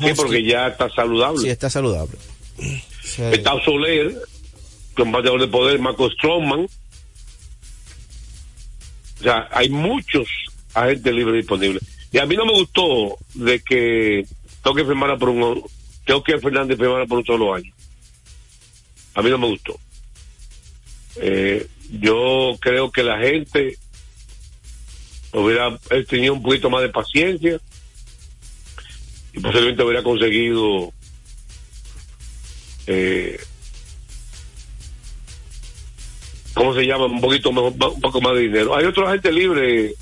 Sí, 0.00 0.12
porque 0.16 0.44
ya 0.44 0.68
está 0.68 0.88
saludable. 0.88 1.42
Sí, 1.42 1.50
está 1.50 1.68
saludable. 1.68 2.16
Sí. 3.02 3.22
Está 3.22 3.52
Soler, 3.64 4.14
que 4.94 5.02
es 5.02 5.06
un 5.06 5.12
bateador 5.12 5.40
de 5.40 5.48
poder, 5.48 5.78
Marco 5.78 6.08
Stroman. 6.10 6.60
O 6.60 6.68
sea, 9.22 9.48
hay 9.50 9.68
muchos 9.68 10.26
agentes 10.72 11.12
libres 11.12 11.36
disponibles. 11.36 11.82
Y 12.12 12.18
a 12.18 12.26
mí 12.26 12.36
no 12.36 12.46
me 12.46 12.52
gustó 12.52 13.18
de 13.34 13.60
que 13.60 14.24
tengo 14.62 14.76
que 14.76 14.84
firmar 14.84 15.18
por 15.18 15.28
un 15.28 15.62
tengo 16.06 16.24
que 16.24 16.38
Fernández 16.38 16.78
firmara 16.78 17.06
por 17.06 17.18
un 17.18 17.24
solo 17.24 17.54
año. 17.54 17.72
A 19.20 19.22
mí 19.22 19.28
no 19.28 19.36
me 19.36 19.48
gustó. 19.48 19.78
Eh, 21.16 21.66
yo 21.90 22.56
creo 22.58 22.90
que 22.90 23.02
la 23.02 23.18
gente 23.18 23.76
hubiera 25.34 25.78
eh, 25.90 26.04
tenido 26.08 26.32
un 26.32 26.42
poquito 26.42 26.70
más 26.70 26.80
de 26.80 26.88
paciencia 26.88 27.60
y 29.34 29.40
posiblemente 29.40 29.82
hubiera 29.82 30.02
conseguido 30.02 30.90
eh, 32.86 33.38
¿cómo 36.54 36.74
se 36.74 36.86
llama? 36.86 37.04
Un 37.04 37.20
poquito 37.20 37.52
mejor, 37.52 37.72
un 37.72 38.00
poco 38.00 38.22
más 38.22 38.32
de 38.36 38.40
dinero. 38.40 38.74
Hay 38.74 38.86
otros 38.86 39.10
gente 39.10 39.30
libre, 39.30 39.92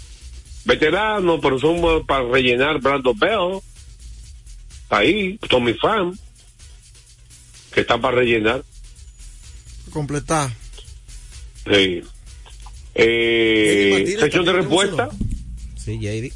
veteranos, 0.65 1.41
pero 1.43 1.59
son 1.59 2.07
para 2.07 2.23
rellenar 2.23 2.81
Brandon 2.81 3.19
Bell, 3.19 3.59
ahí, 4.91 5.39
Tommy 5.49 5.75
Pham, 5.75 6.17
que 7.73 7.81
están 7.81 8.01
para 8.01 8.19
rellenar. 8.19 8.63
Completar. 9.91 10.51
Sí. 11.71 12.03
Eh, 12.95 14.17
sección 14.19 14.45
de 14.45 14.53
respuesta. 14.53 15.09
Sí, 15.77 15.99
JD. 16.01 16.33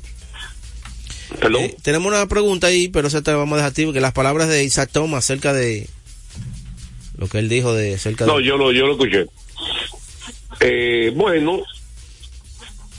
Perdón. 1.40 1.62
Eh, 1.64 1.76
tenemos 1.82 2.12
una 2.12 2.26
pregunta 2.28 2.66
ahí, 2.68 2.88
pero 2.88 3.08
esa 3.08 3.22
te 3.22 3.30
la 3.30 3.38
vamos 3.38 3.54
a 3.54 3.56
dejar 3.58 3.72
ti, 3.72 3.84
porque 3.84 4.00
las 4.00 4.12
palabras 4.12 4.48
de 4.48 4.64
Isaac 4.64 4.90
Thomas 4.92 5.24
acerca 5.24 5.52
de 5.52 5.88
lo 7.16 7.26
que 7.28 7.38
él 7.38 7.48
dijo 7.48 7.72
de 7.74 7.94
acerca 7.94 8.26
No, 8.26 8.38
de... 8.38 8.44
yo 8.44 8.56
lo, 8.56 8.72
yo 8.72 8.86
lo 8.86 8.92
escuché. 8.92 9.26
Eh, 10.60 11.12
bueno, 11.16 11.62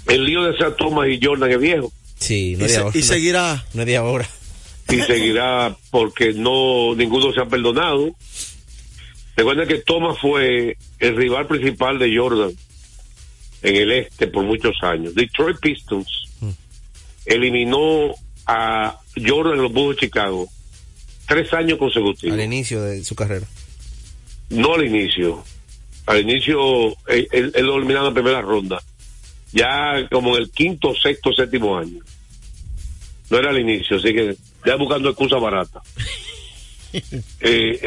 el 0.07 0.25
lío 0.25 0.43
de 0.43 0.57
Sam 0.57 0.73
Thomas 0.77 1.07
y 1.09 1.19
Jordan 1.23 1.51
es 1.51 1.59
viejo. 1.59 1.91
Sí, 2.19 2.55
no 2.57 2.65
Y 2.65 2.69
se- 2.69 2.77
ahora. 2.77 2.97
y 2.97 3.01
no- 3.01 3.05
seguirá. 3.05 3.65
No 3.73 3.81
es 3.81 3.87
de 3.87 3.97
ahora. 3.97 4.29
y 4.89 4.99
seguirá 5.01 5.75
porque 5.91 6.33
no 6.33 6.95
ninguno 6.95 7.31
se 7.33 7.39
ha 7.41 7.45
perdonado. 7.45 8.13
Recuerden 9.35 9.67
que 9.67 9.79
Thomas 9.79 10.17
fue 10.19 10.77
el 10.99 11.15
rival 11.15 11.47
principal 11.47 11.97
de 11.99 12.15
Jordan 12.15 12.51
en 13.63 13.75
el 13.75 13.91
este 13.91 14.27
por 14.27 14.43
muchos 14.43 14.75
años. 14.83 15.15
Detroit 15.15 15.57
Pistons 15.59 16.07
eliminó 17.25 18.13
a 18.45 18.99
Jordan 19.15 19.53
en 19.55 19.61
los 19.63 19.71
Bulls 19.71 19.95
de 19.97 20.05
Chicago 20.07 20.47
tres 21.27 21.51
años 21.53 21.77
consecutivos. 21.79 22.37
Al 22.37 22.43
inicio 22.43 22.81
de 22.83 23.03
su 23.03 23.15
carrera. 23.15 23.47
No 24.49 24.75
al 24.75 24.85
inicio. 24.85 25.43
Al 26.05 26.19
inicio, 26.21 26.89
él, 27.07 27.27
él- 27.31 27.51
él 27.55 27.65
lo 27.65 27.77
eliminaron 27.77 28.07
en 28.09 28.13
la 28.13 28.21
primera 28.21 28.41
ronda. 28.41 28.81
Ya 29.53 30.07
como 30.11 30.35
en 30.35 30.43
el 30.43 30.51
quinto, 30.51 30.93
sexto, 31.01 31.31
séptimo 31.31 31.77
año. 31.77 32.03
No 33.29 33.37
era 33.37 33.51
al 33.51 33.59
inicio, 33.59 33.97
así 33.97 34.13
que 34.13 34.35
ya 34.65 34.75
buscando 34.75 35.09
excusa 35.09 35.37
barata. 35.37 35.81
Eh, 37.41 37.79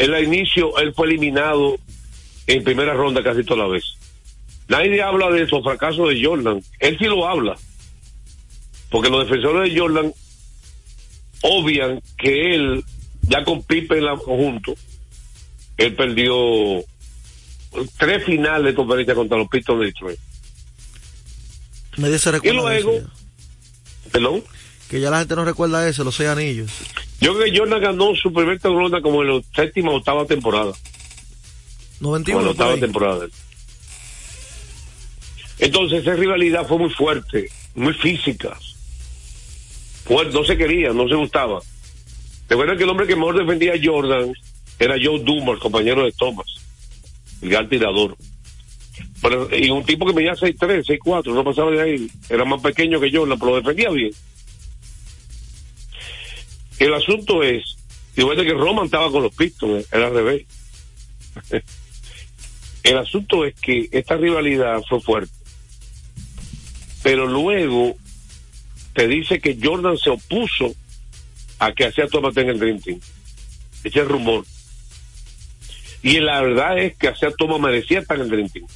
al 0.00 0.24
inicio, 0.24 0.76
él 0.78 0.92
fue 0.94 1.06
eliminado 1.06 1.78
en 2.46 2.64
primera 2.64 2.94
ronda 2.94 3.22
casi 3.22 3.44
toda 3.44 3.64
la 3.64 3.68
vez. 3.68 3.84
Nadie 4.68 5.02
habla 5.02 5.30
de 5.30 5.42
esos 5.42 5.62
fracasos 5.62 6.08
de 6.08 6.24
Jordan. 6.24 6.62
Él 6.78 6.96
sí 6.98 7.04
lo 7.04 7.28
habla. 7.28 7.56
Porque 8.90 9.10
los 9.10 9.28
defensores 9.28 9.72
de 9.72 9.78
Jordan 9.78 10.12
obvian 11.42 12.00
que 12.16 12.54
él, 12.54 12.84
ya 13.22 13.44
con 13.44 13.62
Pippen 13.62 13.98
en 13.98 14.04
la 14.04 14.16
conjunto, 14.16 14.74
él 15.76 15.94
perdió 15.94 16.34
tres 17.98 18.24
finales 18.24 18.72
de 18.72 18.74
conferencia 18.74 19.14
contra 19.14 19.38
los 19.38 19.48
Pistons 19.48 19.80
de 19.80 19.86
Detroit. 19.86 20.18
Nadie 21.96 22.18
se 22.18 22.30
recuerda. 22.30 22.74
Y 22.74 22.78
eso 22.78 22.90
luego, 22.90 23.08
perdón, 24.12 24.44
Que 24.88 25.00
ya 25.00 25.10
la 25.10 25.18
gente 25.18 25.36
no 25.36 25.44
recuerda 25.44 25.88
eso, 25.88 26.04
los 26.04 26.14
seis 26.14 26.28
anillos. 26.28 26.70
Yo 27.20 27.34
creo 27.34 27.44
que 27.44 27.58
Jordan 27.58 27.80
ganó 27.80 28.14
su 28.14 28.32
primer 28.32 28.60
ronda 28.62 29.00
como 29.00 29.22
en 29.22 29.36
la 29.36 29.42
séptima 29.54 29.90
o 29.90 29.96
octava 29.96 30.24
temporada. 30.24 30.72
Como 32.00 32.16
en 32.16 32.22
91. 32.22 32.42
la 32.42 32.50
octava 32.50 32.76
temporada. 32.76 33.26
Entonces 35.58 36.02
esa 36.02 36.14
rivalidad 36.14 36.66
fue 36.66 36.78
muy 36.78 36.90
fuerte, 36.90 37.50
muy 37.74 37.92
física. 37.94 38.56
No 40.08 40.44
se 40.44 40.56
quería, 40.56 40.92
no 40.92 41.06
se 41.08 41.16
gustaba. 41.16 41.60
Recuerda 42.48 42.76
que 42.76 42.84
el 42.84 42.90
hombre 42.90 43.06
que 43.06 43.16
mejor 43.16 43.38
defendía 43.38 43.74
a 43.74 43.80
Jordan 43.82 44.32
era 44.78 44.94
Joe 45.02 45.20
Dumars, 45.20 45.60
compañero 45.60 46.04
de 46.04 46.12
Thomas, 46.12 46.46
el 47.42 47.50
gran 47.50 47.68
tirador. 47.68 48.16
Pero, 49.20 49.48
y 49.54 49.68
un 49.70 49.84
tipo 49.84 50.06
que 50.06 50.14
medía 50.14 50.32
6'3, 50.32 50.98
6'4, 50.98 51.34
no 51.34 51.44
pasaba 51.44 51.72
de 51.72 51.82
ahí. 51.82 52.10
Era 52.30 52.44
más 52.44 52.62
pequeño 52.62 53.00
que 53.00 53.14
Jordan, 53.14 53.38
pero 53.38 53.50
lo 53.50 53.56
defendía 53.58 53.90
bien. 53.90 54.12
El 56.78 56.94
asunto 56.94 57.42
es, 57.42 57.76
recuerda 58.16 58.44
que 58.44 58.54
Roman 58.54 58.86
estaba 58.86 59.10
con 59.10 59.22
los 59.22 59.34
Pistons, 59.34 59.86
era 59.92 60.06
al 60.06 60.14
revés. 60.14 60.46
El 62.82 62.98
asunto 62.98 63.44
es 63.44 63.54
que 63.54 63.88
esta 63.90 64.16
rivalidad 64.16 64.80
fue 64.88 65.00
fuerte. 65.00 65.32
Pero 67.02 67.26
luego 67.26 67.96
te 68.94 69.08
dice 69.08 69.40
que 69.40 69.58
Jordan 69.62 69.96
se 69.98 70.10
opuso 70.10 70.74
a 71.58 71.72
que 71.72 71.86
hacía 71.86 72.06
Thomas 72.06 72.34
tenga 72.34 72.52
el 72.52 72.58
Dream 72.58 72.80
Team. 72.80 73.00
Ese 73.84 73.88
es 73.88 73.96
el 73.96 74.08
rumor. 74.08 74.44
Y 76.02 76.20
la 76.20 76.40
verdad 76.40 76.78
es 76.78 76.96
que 76.96 77.08
hacía 77.08 77.30
Thomas 77.32 77.60
merecía 77.60 78.00
estar 78.00 78.16
en 78.16 78.24
el 78.24 78.30
Dream 78.30 78.48
Team. 78.48 78.66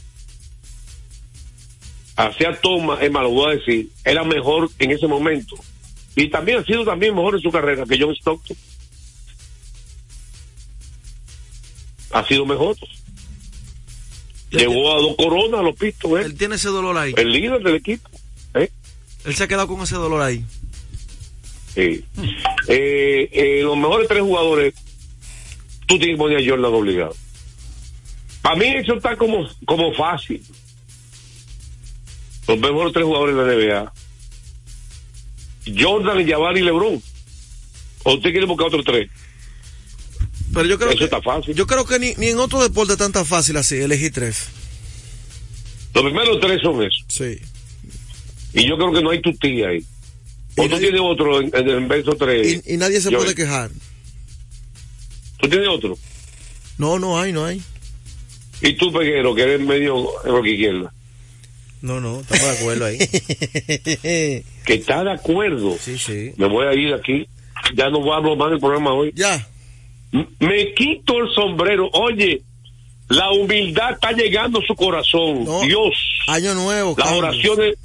Hacía 2.16 2.60
Thomas, 2.60 3.00
es 3.02 3.10
más, 3.10 3.22
lo 3.22 3.30
voy 3.30 3.52
a 3.52 3.56
decir, 3.56 3.88
era 4.04 4.24
mejor 4.24 4.68
en 4.78 4.90
ese 4.90 5.06
momento. 5.06 5.56
Y 6.14 6.28
también 6.28 6.58
ha 6.58 6.64
sido 6.64 6.84
también 6.84 7.14
mejor 7.14 7.34
en 7.36 7.40
su 7.40 7.50
carrera 7.50 7.84
que 7.86 7.98
John 7.98 8.14
Stockton. 8.14 8.56
Ha 12.12 12.24
sido 12.26 12.44
mejor. 12.44 12.76
Llegó 14.50 14.92
a 14.92 15.00
dos 15.00 15.16
coronas 15.16 15.60
a 15.60 15.62
los 15.62 15.74
pistos, 15.74 16.10
¿eh? 16.12 16.24
Él 16.26 16.36
tiene 16.36 16.56
ese 16.56 16.68
dolor 16.68 16.96
ahí. 16.98 17.14
El 17.16 17.32
líder 17.32 17.62
del 17.62 17.76
equipo. 17.76 18.10
¿eh? 18.54 18.70
Él 19.24 19.34
se 19.34 19.44
ha 19.44 19.48
quedado 19.48 19.66
con 19.66 19.80
ese 19.80 19.94
dolor 19.94 20.20
ahí. 20.20 20.44
Sí. 21.74 22.04
Eh, 22.68 23.30
eh, 23.32 23.60
los 23.62 23.78
mejores 23.78 24.08
tres 24.08 24.20
jugadores, 24.20 24.74
tú 25.86 25.98
tienes 25.98 26.16
que 26.16 26.18
poner 26.18 26.38
a 26.38 26.50
Jordan 26.50 26.74
obligado. 26.74 27.16
Para 28.42 28.56
mí 28.56 28.66
eso 28.66 28.94
está 28.94 29.16
como, 29.16 29.48
como 29.64 29.94
fácil. 29.94 30.42
Los 32.46 32.58
mejores 32.58 32.92
tres 32.92 33.06
jugadores 33.06 33.36
de 33.36 33.42
la 33.42 33.82
NBA. 33.82 33.92
Jordan, 35.78 36.26
Jabari 36.28 36.60
y 36.60 36.64
LeBron. 36.64 37.02
¿O 38.04 38.14
usted 38.14 38.30
quiere 38.32 38.46
buscar 38.46 38.66
otros 38.68 38.84
tres? 38.84 39.08
Pero 40.52 40.66
yo 40.66 40.76
creo 40.78 40.90
Eso 40.90 40.98
que, 40.98 41.04
está 41.04 41.22
fácil. 41.22 41.54
yo 41.54 41.66
creo 41.66 41.84
que 41.86 41.98
ni, 41.98 42.14
ni 42.16 42.28
en 42.28 42.38
otro 42.38 42.62
deporte 42.62 42.92
es 42.94 42.98
tan 42.98 43.12
tan 43.12 43.24
fácil 43.24 43.56
así, 43.56 43.76
elegir 43.76 44.12
tres. 44.12 44.48
Los 45.94 46.04
primeros 46.04 46.40
tres 46.40 46.60
son 46.62 46.82
esos. 46.82 47.04
Sí. 47.08 47.38
Y 48.54 48.68
yo 48.68 48.76
creo 48.76 48.92
que 48.92 49.02
no 49.02 49.10
hay 49.10 49.22
tu 49.22 49.32
tía 49.34 49.68
ahí. 49.68 49.84
O 50.56 50.64
Y 50.64 50.68
tú 50.68 50.74
nadie- 50.74 50.80
tienes 50.90 51.00
otro 51.02 51.40
en, 51.40 51.50
en 51.54 51.88
verso 51.88 52.14
tres. 52.16 52.62
Y, 52.66 52.74
y 52.74 52.76
nadie 52.76 53.00
se 53.00 53.10
Yo- 53.10 53.18
puede 53.18 53.34
quejar. 53.34 53.70
Tú 55.38 55.48
tienes 55.48 55.68
otro. 55.68 55.96
No, 56.78 56.98
no 56.98 57.18
hay, 57.20 57.32
no 57.32 57.44
hay. 57.46 57.62
Y 58.60 58.74
tú, 58.74 58.92
Peguero, 58.92 59.34
que 59.34 59.42
eres 59.42 59.60
medio 59.60 60.06
rock 60.24 60.46
izquierda. 60.46 60.92
No, 61.82 62.00
no, 62.00 62.20
estamos 62.20 62.42
de 62.44 62.58
acuerdo 62.58 62.84
ahí. 62.86 62.98
Que 64.64 64.74
está 64.74 65.02
de 65.04 65.12
acuerdo. 65.12 65.76
Sí, 65.80 65.98
sí. 65.98 66.32
Me 66.36 66.46
voy 66.48 66.66
a 66.66 66.72
ir 66.74 66.94
aquí. 66.94 67.26
Ya 67.74 67.90
no 67.90 68.00
voy 68.00 68.12
a 68.12 68.16
hablar 68.16 68.36
más 68.36 68.50
del 68.50 68.60
programa 68.60 68.92
hoy. 68.94 69.12
ya. 69.14 69.46
Me 70.40 70.74
quito 70.74 71.14
el 71.18 71.34
sombrero. 71.34 71.88
Oye, 71.94 72.42
la 73.08 73.30
humildad 73.32 73.92
está 73.92 74.12
llegando 74.12 74.58
a 74.60 74.62
su 74.66 74.74
corazón. 74.74 75.44
No. 75.44 75.62
Dios. 75.62 75.94
Año 76.28 76.54
nuevo. 76.54 76.94
Las 76.96 77.06
cambios. 77.08 77.24
oraciones 77.24 77.76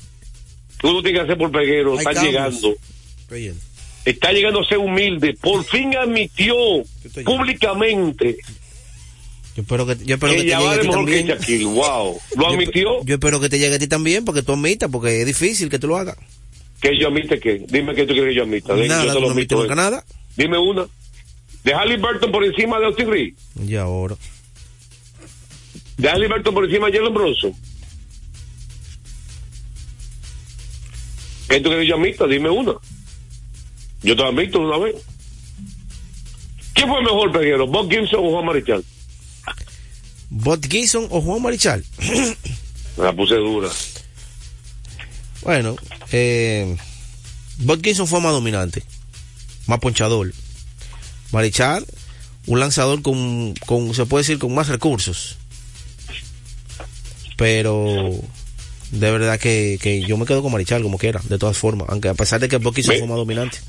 que 0.80 0.88
uno 0.88 1.02
tiene 1.02 1.18
que 1.20 1.24
hacer 1.24 1.38
por 1.38 1.52
Peguero 1.52 1.94
Hay 1.94 2.00
están 2.00 2.14
cambios. 2.14 2.34
llegando. 2.34 2.76
Está 4.06 4.32
llegando 4.32 4.60
a 4.62 4.66
ser 4.68 4.78
humilde. 4.78 5.34
Por 5.42 5.64
fin 5.66 5.96
admitió 5.96 6.54
públicamente 7.26 8.38
Yo 9.58 9.64
espero 9.64 9.88
que, 9.88 9.98
yo 10.06 10.14
espero 10.14 10.34
que 10.34 10.38
te 10.38 10.44
llegue 10.44 10.68
a 10.68 10.80
ti 10.80 10.88
también. 10.88 11.26
Shaquille. 11.26 11.66
Wow. 11.66 12.22
Lo 12.36 12.48
admitió. 12.48 13.04
Yo, 13.04 13.16
espero 13.16 13.40
que 13.40 13.50
te 13.50 13.58
llegue 13.58 13.76
a 13.78 13.80
ti 13.80 13.88
también, 13.88 14.24
porque 14.24 14.44
tú 14.44 14.54
admitas, 14.54 14.88
porque 14.92 15.22
es 15.22 15.26
difícil 15.26 15.68
que 15.68 15.80
tú 15.80 15.88
lo 15.88 15.98
hagas. 15.98 16.16
Que 16.80 16.92
yo 16.96 17.08
admite 17.08 17.40
que. 17.40 17.66
Dime 17.68 17.96
que 17.96 18.06
tú 18.06 18.14
quieres 18.14 18.34
que 18.34 18.36
yo 18.36 18.44
admita. 18.44 18.76
Nada, 18.76 19.06
yo 19.06 19.14
te 19.14 19.20
lo 19.20 19.26
no 19.26 19.32
admito. 19.32 19.60
nunca 19.60 19.74
eh. 19.74 19.78
nada. 19.78 20.06
Dime 20.36 20.60
una. 20.60 20.86
De 21.64 21.74
Halliburton 21.74 22.32
por 22.32 22.46
encima 22.46 22.80
de 22.80 22.86
Austin 22.86 23.10
Reed. 23.10 23.34
Y 23.66 23.76
ahora. 23.78 24.16
De 25.98 26.08
Halliburton 26.08 26.54
por 26.54 26.66
encima 26.66 26.92
de 26.92 26.98
Jalen 27.00 27.14
Bronson. 27.16 27.54
¿Qué 31.50 31.60
tú 31.62 31.70
quieres 31.70 31.86
que 31.86 31.88
yo 31.88 31.96
admita? 31.96 32.28
Dime 32.28 32.52
una. 32.52 32.76
Yo 34.04 34.16
te 34.16 34.24
admito 34.24 34.60
una 34.60 34.78
vez. 34.78 34.96
¿Quién 36.76 36.90
fue 36.90 37.02
mejor, 37.02 37.32
Peguero? 37.32 37.66
¿Bob 37.66 37.90
Gibson 37.90 38.20
o 38.24 38.30
Juan 38.30 38.46
Marichal? 38.46 38.86
Bot 40.40 40.66
Gibson 40.70 41.08
o 41.10 41.22
Juan 41.22 41.42
Marichal. 41.42 41.84
Me 42.98 43.04
la 43.04 43.14
puse 43.14 43.36
dura. 43.36 43.70
Bueno, 45.42 45.76
eh, 46.12 46.76
Bot 47.60 47.84
Gibson 47.84 48.08
fue 48.08 48.22
más 48.22 48.32
dominante, 48.32 48.84
más 49.68 49.80
ponchador. 49.80 50.34
Marichal, 51.32 51.86
un 52.46 52.60
lanzador 52.60 53.02
con, 53.02 53.54
con, 53.66 53.94
se 53.94 54.06
puede 54.06 54.22
decir, 54.24 54.40
con 54.40 54.54
más 54.54 54.68
recursos. 54.68 55.38
Pero 57.36 58.12
de 58.92 59.12
verdad 59.12 59.40
que, 59.40 59.78
que 59.82 60.02
yo 60.02 60.18
me 60.18 60.26
quedo 60.26 60.42
con 60.42 60.52
Marichal 60.52 60.82
como 60.84 60.98
quiera, 60.98 61.22
de 61.28 61.38
todas 61.38 61.58
formas, 61.58 61.88
aunque 61.90 62.10
a 62.10 62.14
pesar 62.14 62.40
de 62.40 62.48
que 62.50 62.58
Bot 62.58 62.76
Gibson 62.76 62.94
Ve- 62.96 63.00
fue 63.00 63.08
más 63.08 63.18
dominante. 63.18 63.60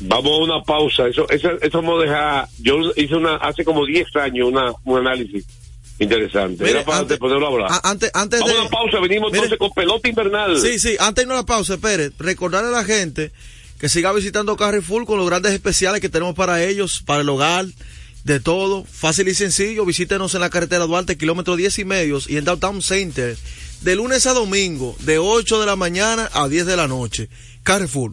Vamos 0.00 0.32
a 0.32 0.44
una 0.44 0.62
pausa. 0.62 1.06
Eso, 1.08 1.28
eso, 1.30 1.50
eso 1.60 1.82
vamos 1.82 2.00
a 2.00 2.04
dejar. 2.04 2.48
Yo 2.58 2.74
hice 2.96 3.14
una, 3.14 3.36
hace 3.36 3.64
como 3.64 3.84
10 3.86 4.14
años 4.16 4.48
una, 4.48 4.72
un 4.84 4.98
análisis 4.98 5.44
interesante. 5.98 6.62
Mire, 6.64 6.76
Era 6.76 6.84
para 6.84 6.98
antes- 6.98 7.18
poderlo 7.18 7.46
hablar. 7.48 7.68
a- 7.72 7.90
antes, 7.90 8.10
antes 8.14 8.40
Vamos 8.40 8.54
de. 8.54 8.58
a 8.58 8.62
una 8.62 8.70
pausa. 8.70 9.00
Venimos 9.00 9.32
Mire- 9.32 9.44
entonces 9.44 9.58
con 9.58 9.70
pelota 9.72 10.08
invernal. 10.08 10.60
Sí, 10.60 10.78
sí, 10.78 10.96
antes 11.00 11.16
de 11.16 11.22
irnos 11.22 11.36
a 11.36 11.40
la 11.40 11.46
pausa, 11.46 11.74
espere, 11.74 12.10
recordarle 12.18 12.68
a 12.68 12.72
la 12.72 12.84
gente 12.84 13.32
que 13.80 13.88
siga 13.88 14.12
visitando 14.12 14.56
Carrefour 14.56 15.06
con 15.06 15.18
los 15.18 15.26
grandes 15.28 15.52
especiales 15.52 16.00
que 16.00 16.08
tenemos 16.08 16.34
para 16.34 16.62
ellos, 16.64 17.02
para 17.04 17.22
el 17.22 17.28
hogar, 17.28 17.66
de 18.24 18.40
todo, 18.40 18.84
fácil 18.84 19.28
y 19.28 19.34
sencillo, 19.34 19.84
visítenos 19.86 20.34
en 20.34 20.40
la 20.40 20.50
carretera 20.50 20.84
Duarte, 20.84 21.16
kilómetro 21.16 21.56
10 21.56 21.78
y 21.78 21.84
medios, 21.84 22.28
y 22.28 22.36
en 22.36 22.44
Downtown 22.44 22.82
Center, 22.82 23.36
de 23.82 23.96
lunes 23.96 24.26
a 24.26 24.34
domingo, 24.34 24.96
de 25.00 25.18
8 25.18 25.60
de 25.60 25.66
la 25.66 25.76
mañana 25.76 26.28
a 26.32 26.48
10 26.48 26.66
de 26.66 26.76
la 26.76 26.88
noche. 26.88 27.28
Carrefour. 27.62 28.12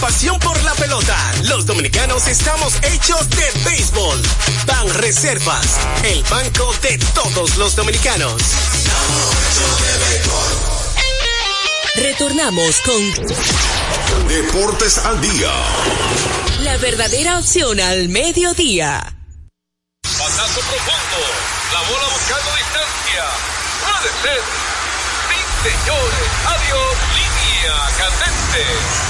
Pasión 0.00 0.38
por 0.40 0.60
la 0.62 0.72
pelota. 0.74 1.16
Los 1.44 1.66
dominicanos 1.66 2.26
estamos 2.28 2.74
hechos 2.82 3.28
de 3.30 3.50
béisbol. 3.64 4.20
Ban 4.66 4.88
Reservas, 4.94 5.66
el 6.04 6.22
banco 6.24 6.72
de 6.82 6.98
todos 7.14 7.56
los 7.56 7.76
dominicanos. 7.76 8.40
Retornamos 11.96 12.76
con 12.82 14.28
Deportes 14.28 14.98
al 14.98 15.20
día. 15.20 15.50
la 16.62 16.76
verdadera 16.78 17.38
opción 17.38 17.80
al 17.80 18.08
mediodía. 18.08 19.14
Pasazo 20.02 20.60
profundo. 20.60 21.20
La 21.72 21.80
bola 21.80 22.08
buscando 22.12 22.50
distancia. 22.56 23.24
Puede 23.82 24.10
ser. 24.22 24.42
Sí, 25.28 25.68
señores. 25.68 26.28
Adiós. 26.46 26.96
Línea 27.14 27.76
candente. 27.98 29.07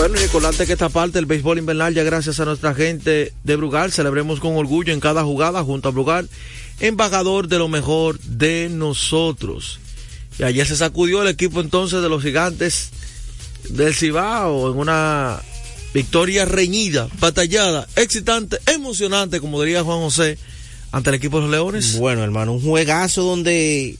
Bueno, 0.00 0.14
recordarte 0.14 0.66
que 0.66 0.72
esta 0.72 0.88
parte 0.88 1.18
del 1.18 1.26
béisbol 1.26 1.58
invernal, 1.58 1.92
ya 1.92 2.02
gracias 2.02 2.40
a 2.40 2.46
nuestra 2.46 2.72
gente 2.74 3.34
de 3.44 3.56
Brugal, 3.56 3.92
celebremos 3.92 4.40
con 4.40 4.56
orgullo 4.56 4.94
en 4.94 4.98
cada 4.98 5.24
jugada 5.24 5.62
junto 5.62 5.90
a 5.90 5.92
Brugal, 5.92 6.30
embajador 6.80 7.48
de 7.48 7.58
lo 7.58 7.68
mejor 7.68 8.18
de 8.20 8.70
nosotros. 8.70 9.78
Y 10.38 10.44
ayer 10.44 10.66
se 10.66 10.76
sacudió 10.76 11.20
el 11.20 11.28
equipo 11.28 11.60
entonces 11.60 12.00
de 12.00 12.08
los 12.08 12.22
gigantes 12.22 12.88
del 13.68 13.94
Cibao 13.94 14.72
en 14.72 14.78
una 14.78 15.42
victoria 15.92 16.46
reñida, 16.46 17.06
batallada, 17.18 17.86
excitante, 17.96 18.56
emocionante, 18.68 19.38
como 19.38 19.60
diría 19.60 19.84
Juan 19.84 20.00
José, 20.00 20.38
ante 20.92 21.10
el 21.10 21.16
equipo 21.16 21.36
de 21.36 21.42
los 21.42 21.50
Leones. 21.50 21.98
Bueno, 21.98 22.24
hermano, 22.24 22.54
un 22.54 22.62
juegazo 22.62 23.20
donde, 23.22 23.98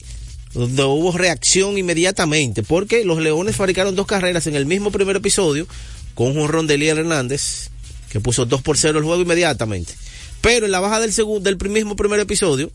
donde 0.55 0.83
hubo 0.83 1.15
reacción 1.15 1.77
inmediatamente, 1.77 2.63
porque 2.63 3.05
los 3.05 3.21
Leones 3.21 3.55
fabricaron 3.55 3.95
dos 3.95 4.07
carreras 4.07 4.47
en 4.47 4.55
el 4.55 4.65
mismo 4.65 4.89
primer 4.89 5.17
episodio, 5.17 5.67
con 6.15 6.37
un 6.37 6.47
ron 6.47 6.67
de 6.67 6.75
Eliel 6.75 6.99
Hernández, 6.99 7.69
que 8.09 8.19
puso 8.19 8.45
2 8.45 8.61
por 8.61 8.77
0 8.77 8.99
el 8.99 9.05
juego 9.05 9.21
inmediatamente. 9.21 9.93
Pero 10.41 10.65
en 10.65 10.71
la 10.71 10.79
baja 10.79 10.99
del 10.99 11.57
mismo 11.69 11.95
primer 11.95 12.19
episodio, 12.19 12.71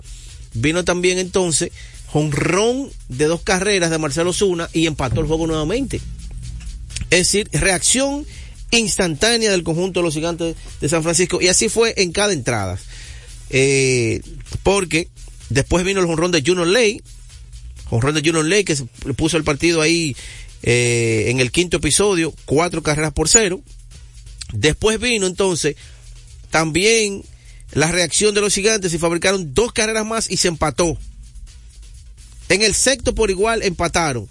vino 0.54 0.84
también 0.84 1.18
entonces 1.18 1.72
jonrón 2.06 2.88
de 3.08 3.26
dos 3.26 3.42
carreras 3.42 3.90
de 3.90 3.98
Marcelo 3.98 4.32
Zuna 4.32 4.68
y 4.72 4.86
empató 4.86 5.20
el 5.20 5.26
juego 5.26 5.46
nuevamente. 5.46 6.00
Es 7.10 7.18
decir, 7.18 7.48
reacción 7.52 8.26
instantánea 8.70 9.50
del 9.50 9.62
conjunto 9.62 10.00
de 10.00 10.04
los 10.04 10.14
gigantes 10.14 10.56
de 10.80 10.88
San 10.88 11.02
Francisco. 11.02 11.40
Y 11.40 11.48
así 11.48 11.68
fue 11.68 11.94
en 11.98 12.12
cada 12.12 12.32
entrada. 12.32 12.78
Eh, 13.50 14.20
porque 14.62 15.08
después 15.50 15.84
vino 15.84 16.00
el 16.00 16.06
jonrón 16.06 16.32
de 16.32 16.42
Junior 16.44 16.66
Ley. 16.66 17.00
Jonrón 17.84 18.14
de 18.14 18.20
Junior 18.20 18.44
Ley 18.44 18.64
que 18.64 18.76
puso 19.16 19.36
el 19.36 19.44
partido 19.44 19.80
ahí 19.80 20.16
eh, 20.62 21.26
en 21.28 21.40
el 21.40 21.52
quinto 21.52 21.78
episodio. 21.78 22.34
Cuatro 22.44 22.82
carreras 22.82 23.12
por 23.12 23.28
cero. 23.28 23.60
Después 24.52 25.00
vino 25.00 25.26
entonces 25.26 25.76
también 26.50 27.24
la 27.72 27.90
reacción 27.90 28.34
de 28.34 28.40
los 28.40 28.54
gigantes 28.54 28.94
y 28.94 28.98
fabricaron 28.98 29.52
dos 29.54 29.72
carreras 29.72 30.06
más 30.06 30.30
y 30.30 30.36
se 30.36 30.48
empató. 30.48 30.96
En 32.48 32.62
el 32.62 32.74
sexto 32.74 33.14
por 33.14 33.30
igual 33.30 33.62
empataron. 33.62 34.28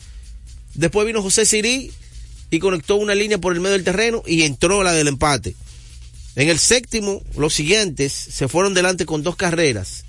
Después 0.73 1.05
vino 1.05 1.21
José 1.21 1.45
Sirí 1.45 1.91
y 2.49 2.59
conectó 2.59 2.95
una 2.95 3.15
línea 3.15 3.37
por 3.37 3.53
el 3.53 3.59
medio 3.59 3.73
del 3.73 3.83
terreno 3.83 4.23
y 4.25 4.43
entró 4.43 4.83
la 4.83 4.93
del 4.93 5.07
empate. 5.07 5.55
En 6.35 6.49
el 6.49 6.59
séptimo, 6.59 7.23
los 7.37 7.53
siguientes 7.53 8.11
se 8.11 8.47
fueron 8.47 8.73
delante 8.73 9.05
con 9.05 9.23
dos 9.23 9.35
carreras. 9.35 10.05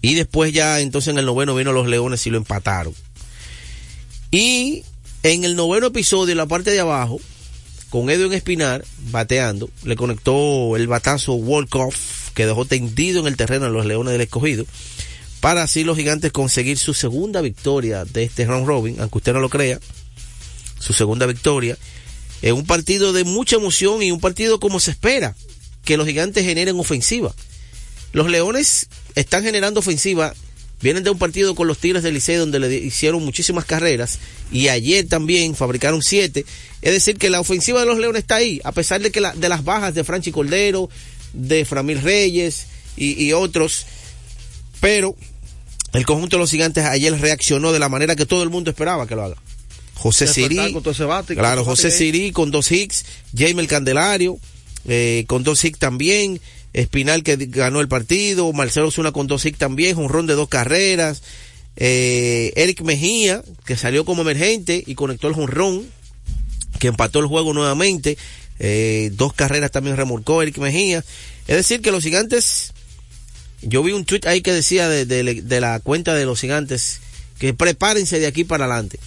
Y 0.00 0.14
después 0.14 0.52
ya 0.52 0.80
entonces 0.80 1.12
en 1.12 1.18
el 1.18 1.26
noveno 1.26 1.54
vino 1.54 1.72
los 1.72 1.86
Leones 1.86 2.26
y 2.26 2.30
lo 2.30 2.38
empataron. 2.38 2.94
Y 4.32 4.82
en 5.22 5.44
el 5.44 5.56
noveno 5.56 5.88
episodio, 5.88 6.32
en 6.32 6.38
la 6.38 6.46
parte 6.46 6.70
de 6.70 6.80
abajo, 6.80 7.20
con 7.90 8.08
Edwin 8.08 8.32
Espinar 8.32 8.82
bateando, 9.10 9.68
le 9.84 9.94
conectó 9.94 10.74
el 10.74 10.86
batazo 10.86 11.34
Wolkoff 11.34 12.30
que 12.32 12.46
dejó 12.46 12.64
tendido 12.64 13.20
en 13.20 13.26
el 13.26 13.36
terreno 13.36 13.66
a 13.66 13.68
los 13.68 13.84
Leones 13.84 14.12
del 14.12 14.22
Escogido. 14.22 14.64
Para 15.40 15.64
así 15.64 15.84
los 15.84 15.98
gigantes 15.98 16.32
conseguir 16.32 16.78
su 16.78 16.94
segunda 16.94 17.42
victoria 17.42 18.06
de 18.06 18.24
este 18.24 18.46
round 18.46 18.66
robin, 18.66 18.96
aunque 19.00 19.18
usted 19.18 19.34
no 19.34 19.40
lo 19.40 19.50
crea 19.50 19.78
su 20.78 20.94
segunda 20.94 21.26
victoria, 21.26 21.76
en 22.40 22.54
un 22.54 22.64
partido 22.64 23.12
de 23.12 23.24
mucha 23.24 23.56
emoción 23.56 24.02
y 24.02 24.12
un 24.12 24.20
partido 24.20 24.60
como 24.60 24.80
se 24.80 24.92
espera, 24.92 25.36
que 25.84 25.98
los 25.98 26.06
gigantes 26.06 26.46
generen 26.46 26.80
ofensiva. 26.80 27.34
Los 28.14 28.30
Leones 28.30 28.88
están 29.14 29.44
generando 29.44 29.80
ofensiva, 29.80 30.32
vienen 30.82 31.04
de 31.04 31.10
un 31.10 31.18
partido 31.18 31.54
con 31.54 31.66
los 31.66 31.78
Tigres 31.78 32.02
del 32.02 32.14
Liceo 32.14 32.40
donde 32.40 32.58
le 32.58 32.74
hicieron 32.74 33.24
muchísimas 33.24 33.64
carreras 33.64 34.18
y 34.50 34.68
ayer 34.68 35.06
también 35.06 35.54
fabricaron 35.54 36.02
siete. 36.02 36.44
Es 36.82 36.92
decir, 36.92 37.16
que 37.16 37.30
la 37.30 37.40
ofensiva 37.40 37.80
de 37.80 37.86
los 37.86 37.98
Leones 37.98 38.22
está 38.22 38.36
ahí, 38.36 38.60
a 38.64 38.72
pesar 38.72 39.00
de 39.00 39.10
que 39.10 39.20
la, 39.20 39.32
de 39.34 39.48
las 39.48 39.64
bajas 39.64 39.94
de 39.94 40.04
Franchi 40.04 40.32
Cordero, 40.32 40.90
de 41.32 41.64
Framil 41.64 42.02
Reyes 42.02 42.66
y, 42.96 43.24
y 43.24 43.32
otros, 43.32 43.86
pero 44.80 45.16
el 45.92 46.04
conjunto 46.06 46.36
de 46.36 46.40
los 46.40 46.50
gigantes 46.50 46.84
ayer 46.84 47.18
reaccionó 47.20 47.72
de 47.72 47.78
la 47.78 47.88
manera 47.88 48.16
que 48.16 48.26
todo 48.26 48.42
el 48.42 48.50
mundo 48.50 48.70
esperaba 48.70 49.06
que 49.06 49.14
lo 49.14 49.24
haga. 49.24 49.36
José 49.94 50.26
Siri, 50.26 50.74
claro, 51.28 51.64
José 51.64 51.92
Siri 51.92 52.32
con 52.32 52.50
dos 52.50 52.72
hits, 52.72 53.04
Jaime 53.36 53.62
el 53.62 53.68
Candelario, 53.68 54.36
eh, 54.88 55.24
con 55.28 55.44
dos 55.44 55.64
hits 55.64 55.78
también, 55.78 56.40
Espinal 56.72 57.22
que 57.22 57.36
ganó 57.36 57.80
el 57.80 57.88
partido, 57.88 58.52
Marcelo 58.52 58.90
Zuna 58.90 59.12
con 59.12 59.26
dos 59.26 59.44
hits 59.44 59.58
también, 59.58 59.98
un 59.98 60.08
ron 60.08 60.26
de 60.26 60.34
dos 60.34 60.48
carreras, 60.48 61.22
eh, 61.76 62.52
Eric 62.56 62.82
Mejía, 62.82 63.42
que 63.64 63.76
salió 63.76 64.04
como 64.04 64.22
emergente 64.22 64.82
y 64.86 64.94
conectó 64.94 65.28
el 65.28 65.34
jonrón, 65.34 65.86
que 66.78 66.88
empató 66.88 67.18
el 67.18 67.26
juego 67.26 67.52
nuevamente, 67.52 68.16
eh, 68.58 69.10
dos 69.14 69.32
carreras 69.32 69.70
también 69.70 69.96
remolcó 69.96 70.42
Eric 70.42 70.58
Mejía, 70.58 71.04
es 71.46 71.56
decir 71.56 71.82
que 71.82 71.92
los 71.92 72.04
gigantes, 72.04 72.72
yo 73.60 73.82
vi 73.82 73.92
un 73.92 74.04
tweet 74.04 74.22
ahí 74.24 74.40
que 74.40 74.52
decía 74.52 74.88
de, 74.88 75.04
de, 75.04 75.42
de 75.42 75.60
la 75.60 75.80
cuenta 75.80 76.14
de 76.14 76.24
los 76.24 76.40
gigantes, 76.40 77.00
que 77.38 77.54
prepárense 77.54 78.18
de 78.18 78.26
aquí 78.26 78.44
para 78.44 78.64
adelante. 78.64 78.98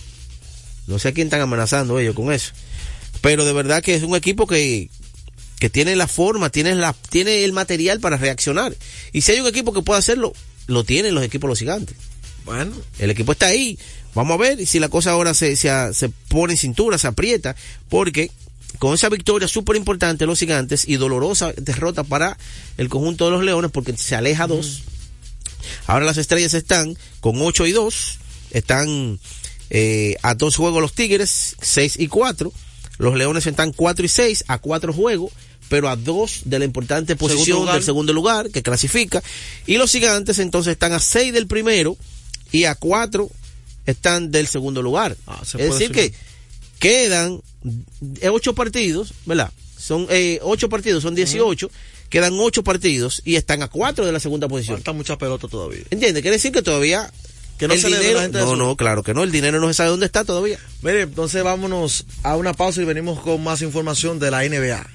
No 0.88 1.00
sé 1.00 1.08
a 1.08 1.12
quién 1.14 1.28
están 1.28 1.42
amenazando 1.42 2.00
ellos 2.00 2.16
con 2.16 2.32
eso. 2.32 2.52
Pero 3.22 3.46
de 3.46 3.54
verdad 3.54 3.82
que 3.82 3.96
es 3.96 4.04
un 4.04 4.16
equipo 4.16 4.46
que, 4.46 4.90
que 5.60 5.70
tiene 5.70 5.96
la 5.96 6.08
forma, 6.08 6.50
tiene, 6.50 6.76
la, 6.76 6.94
tiene 6.94 7.44
el 7.44 7.54
material 7.54 8.00
para 8.00 8.18
reaccionar. 8.18 8.76
Y 9.14 9.22
si 9.22 9.32
hay 9.32 9.40
un 9.40 9.48
equipo 9.48 9.74
que 9.74 9.82
puede 9.82 10.00
hacerlo, 10.00 10.34
lo 10.68 10.84
tienen 10.84 11.16
los 11.16 11.24
equipos 11.24 11.50
los 11.50 11.60
gigantes. 11.60 11.96
Bueno. 12.46 12.74
El 13.00 13.10
equipo 13.10 13.32
está 13.32 13.48
ahí. 13.48 13.80
Vamos 14.14 14.36
a 14.36 14.42
ver 14.42 14.66
si 14.66 14.80
la 14.80 14.90
cosa 14.90 15.12
ahora 15.12 15.34
se, 15.34 15.56
se, 15.56 15.94
se 15.94 16.10
pone 16.10 16.54
en 16.54 16.58
cintura, 16.58 16.98
se 16.98 17.08
aprieta, 17.08 17.56
porque 17.90 18.32
con 18.80 18.94
esa 18.94 19.10
victoria 19.10 19.48
súper 19.48 19.76
importante 19.76 20.26
los 20.26 20.40
gigantes 20.40 20.88
y 20.88 20.96
dolorosa 20.96 21.54
derrota 21.58 22.04
para 22.04 22.38
el 22.78 22.90
conjunto 22.90 23.26
de 23.26 23.32
los 23.32 23.44
leones, 23.44 23.72
porque 23.72 23.96
se 23.98 24.16
aleja 24.16 24.48
dos. 24.48 24.84
Ahora 25.88 26.06
las 26.06 26.18
estrellas 26.18 26.54
están 26.54 26.98
con 27.20 27.42
8 27.42 27.66
y 27.66 27.72
2, 27.72 28.20
están 28.52 29.20
eh, 29.70 30.16
a 30.22 30.36
dos 30.36 30.56
juegos 30.56 30.82
los 30.82 30.94
Tigres, 30.94 31.56
6 31.62 31.96
y 32.00 32.08
4. 32.08 32.52
Los 32.98 33.16
Leones 33.16 33.46
están 33.46 33.74
4 33.74 34.06
y 34.06 34.10
6 34.10 34.46
a 34.48 34.58
cuatro 34.60 34.94
juegos, 34.94 35.32
pero 35.70 35.90
a 35.90 35.96
dos 35.96 36.42
de 36.46 36.60
la 36.60 36.66
importante 36.66 37.16
posición 37.16 37.46
Segundo 37.46 37.74
del 37.74 37.84
segundo 37.84 38.14
lugar 38.14 38.50
que 38.50 38.64
clasifica. 38.64 39.24
Y 39.66 39.78
los 39.78 39.92
Gigantes 39.92 40.40
entonces 40.40 40.74
están 40.74 40.94
a 40.94 41.00
6 41.00 41.34
del 41.34 41.48
primero 41.48 41.98
y 42.52 42.66
a 42.66 42.76
4 42.76 43.30
están 43.86 44.32
del 44.32 44.48
segundo 44.48 44.82
lugar. 44.82 45.16
Ah, 45.28 45.42
se 45.46 45.62
es 45.62 45.72
decir, 45.72 45.92
que 45.92 46.14
quedan 46.80 47.42
eh, 48.22 48.30
ocho 48.30 48.54
partidos, 48.54 49.14
¿verdad? 49.26 49.52
Son 49.78 50.08
eh, 50.10 50.40
ocho 50.42 50.70
partidos, 50.70 51.04
son 51.04 51.16
18, 51.16 51.70
quedan 52.10 52.34
ocho 52.40 52.64
partidos 52.64 53.22
y 53.26 53.36
están 53.36 53.62
a 53.62 53.68
cuatro 53.68 54.06
de 54.06 54.12
la 54.12 54.20
segunda 54.20 54.48
posición. 54.48 54.78
Falta 54.78 54.94
mucha 54.94 55.18
pelota 55.18 55.48
todavía. 55.48 55.84
¿Entiendes? 55.90 56.22
Quiere 56.22 56.38
decir 56.38 56.52
que 56.52 56.62
todavía 56.62 57.12
Que 57.58 57.68
no 57.68 57.74
el 57.74 57.82
se 57.82 57.90
le 57.90 58.00
dinero, 58.00 58.18
la 58.18 58.24
gente 58.24 58.38
de 58.40 58.46
no, 58.46 58.56
no, 58.56 58.76
claro 58.76 59.04
que 59.04 59.14
no, 59.14 59.24
el 59.24 59.32
dinero 59.32 59.60
no 59.60 59.68
se 59.68 59.76
sabe 59.76 59.90
dónde 59.90 60.06
está 60.06 60.24
todavía. 60.24 60.60
Mire, 60.82 61.02
entonces 61.02 61.44
vámonos 61.44 62.06
a 62.24 62.36
una 62.36 62.54
pausa 62.54 62.82
y 62.82 62.86
venimos 62.86 63.20
con 63.20 63.44
más 63.44 63.62
información 63.62 64.20
de 64.20 64.32
la 64.32 64.44
NBA. 64.48 64.95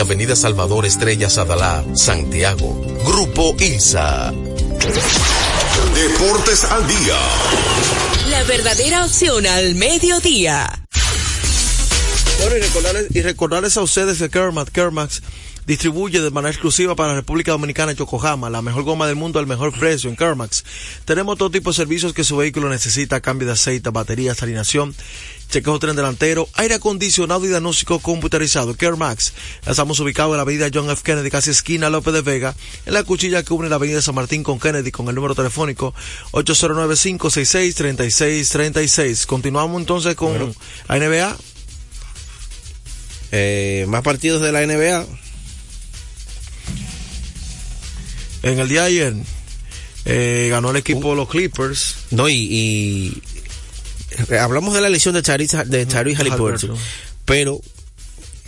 Avenida 0.01 0.35
Salvador 0.35 0.85
Estrella 0.87 1.29
Sadalá, 1.29 1.85
Santiago. 1.93 2.81
Grupo 3.05 3.55
ILSA. 3.59 4.33
Deportes 5.93 6.63
al 6.63 6.87
día. 6.87 7.19
La 8.31 8.43
verdadera 8.43 9.05
opción 9.05 9.45
al 9.45 9.75
mediodía. 9.75 10.87
Bueno, 12.39 12.57
y 12.57 12.59
recordarles, 12.61 13.07
y 13.11 13.21
recordarles 13.21 13.77
a 13.77 13.81
ustedes 13.83 14.17
que 14.17 14.29
Kermax, 14.29 14.71
Kermax 14.71 15.21
distribuye 15.71 16.19
de 16.19 16.31
manera 16.31 16.51
exclusiva 16.51 16.97
para 16.97 17.11
la 17.11 17.15
República 17.15 17.53
Dominicana 17.53 17.93
Yokohama, 17.93 18.49
la 18.49 18.61
mejor 18.61 18.83
goma 18.83 19.07
del 19.07 19.15
mundo 19.15 19.39
al 19.39 19.47
mejor 19.47 19.71
precio 19.71 20.09
en 20.09 20.17
Kermax. 20.17 20.65
Tenemos 21.05 21.37
todo 21.37 21.49
tipo 21.49 21.69
de 21.69 21.77
servicios 21.77 22.11
que 22.11 22.25
su 22.25 22.35
vehículo 22.35 22.67
necesita, 22.67 23.21
cambio 23.21 23.47
de 23.47 23.53
aceite, 23.53 23.89
baterías, 23.89 24.43
alineación, 24.43 24.93
chequeo 25.49 25.79
tren 25.79 25.95
delantero, 25.95 26.49
aire 26.55 26.75
acondicionado 26.75 27.45
y 27.45 27.47
diagnóstico 27.47 27.99
computerizado. 27.99 28.75
Kermax. 28.75 29.31
Estamos 29.65 29.97
ubicados 30.01 30.33
en 30.33 30.39
la 30.39 30.41
avenida 30.41 30.67
John 30.73 30.89
F. 30.89 31.03
Kennedy, 31.03 31.31
casi 31.31 31.51
esquina 31.51 31.89
López 31.89 32.15
de 32.15 32.21
Vega, 32.21 32.53
en 32.85 32.93
la 32.93 33.05
cuchilla 33.05 33.43
que 33.43 33.53
une 33.53 33.69
la 33.69 33.77
avenida 33.77 34.01
San 34.01 34.15
Martín 34.15 34.43
con 34.43 34.59
Kennedy, 34.59 34.91
con 34.91 35.07
el 35.07 35.15
número 35.15 35.35
telefónico 35.35 35.93
809-566-3636. 36.33 39.25
Continuamos 39.25 39.79
entonces 39.79 40.15
con 40.15 40.53
la 40.89 40.99
NBA. 40.99 41.37
Eh, 43.31 43.85
más 43.87 44.01
partidos 44.01 44.41
de 44.41 44.51
la 44.51 44.67
NBA. 44.67 45.30
En 48.43 48.59
el 48.59 48.67
día 48.69 48.81
de 48.83 48.87
ayer 48.87 49.13
eh, 50.05 50.47
ganó 50.49 50.71
el 50.71 50.77
equipo 50.77 51.11
de 51.11 51.15
los 51.15 51.29
Clippers. 51.29 51.95
No, 52.11 52.27
y, 52.27 52.33
y 52.35 53.21
hablamos 54.35 54.73
de 54.73 54.81
la 54.81 54.89
lesión 54.89 55.13
de 55.15 55.21
Charity, 55.21 55.57
de 55.65 55.87
Charity 55.87 56.15
Halliburton, 56.21 56.75
pero 57.25 57.61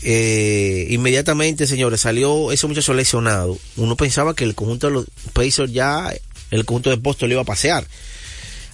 eh, 0.02 0.88
inmediatamente, 0.90 1.68
señores, 1.68 2.02
salió 2.02 2.52
ese 2.52 2.68
muchacho 2.68 2.94
lesionado. 2.94 3.58
Uno 3.78 3.96
pensaba 3.96 4.36
que 4.36 4.44
el 4.44 4.56
conjunto 4.56 4.88
de 4.88 4.94
los 4.94 5.06
Pacers 5.34 5.72
ya, 5.72 6.14
el 6.52 6.66
conjunto 6.66 6.90
de 6.90 6.98
Boston 6.98 7.30
le 7.30 7.36
iba 7.36 7.42
a 7.44 7.46
pasear. 7.46 7.86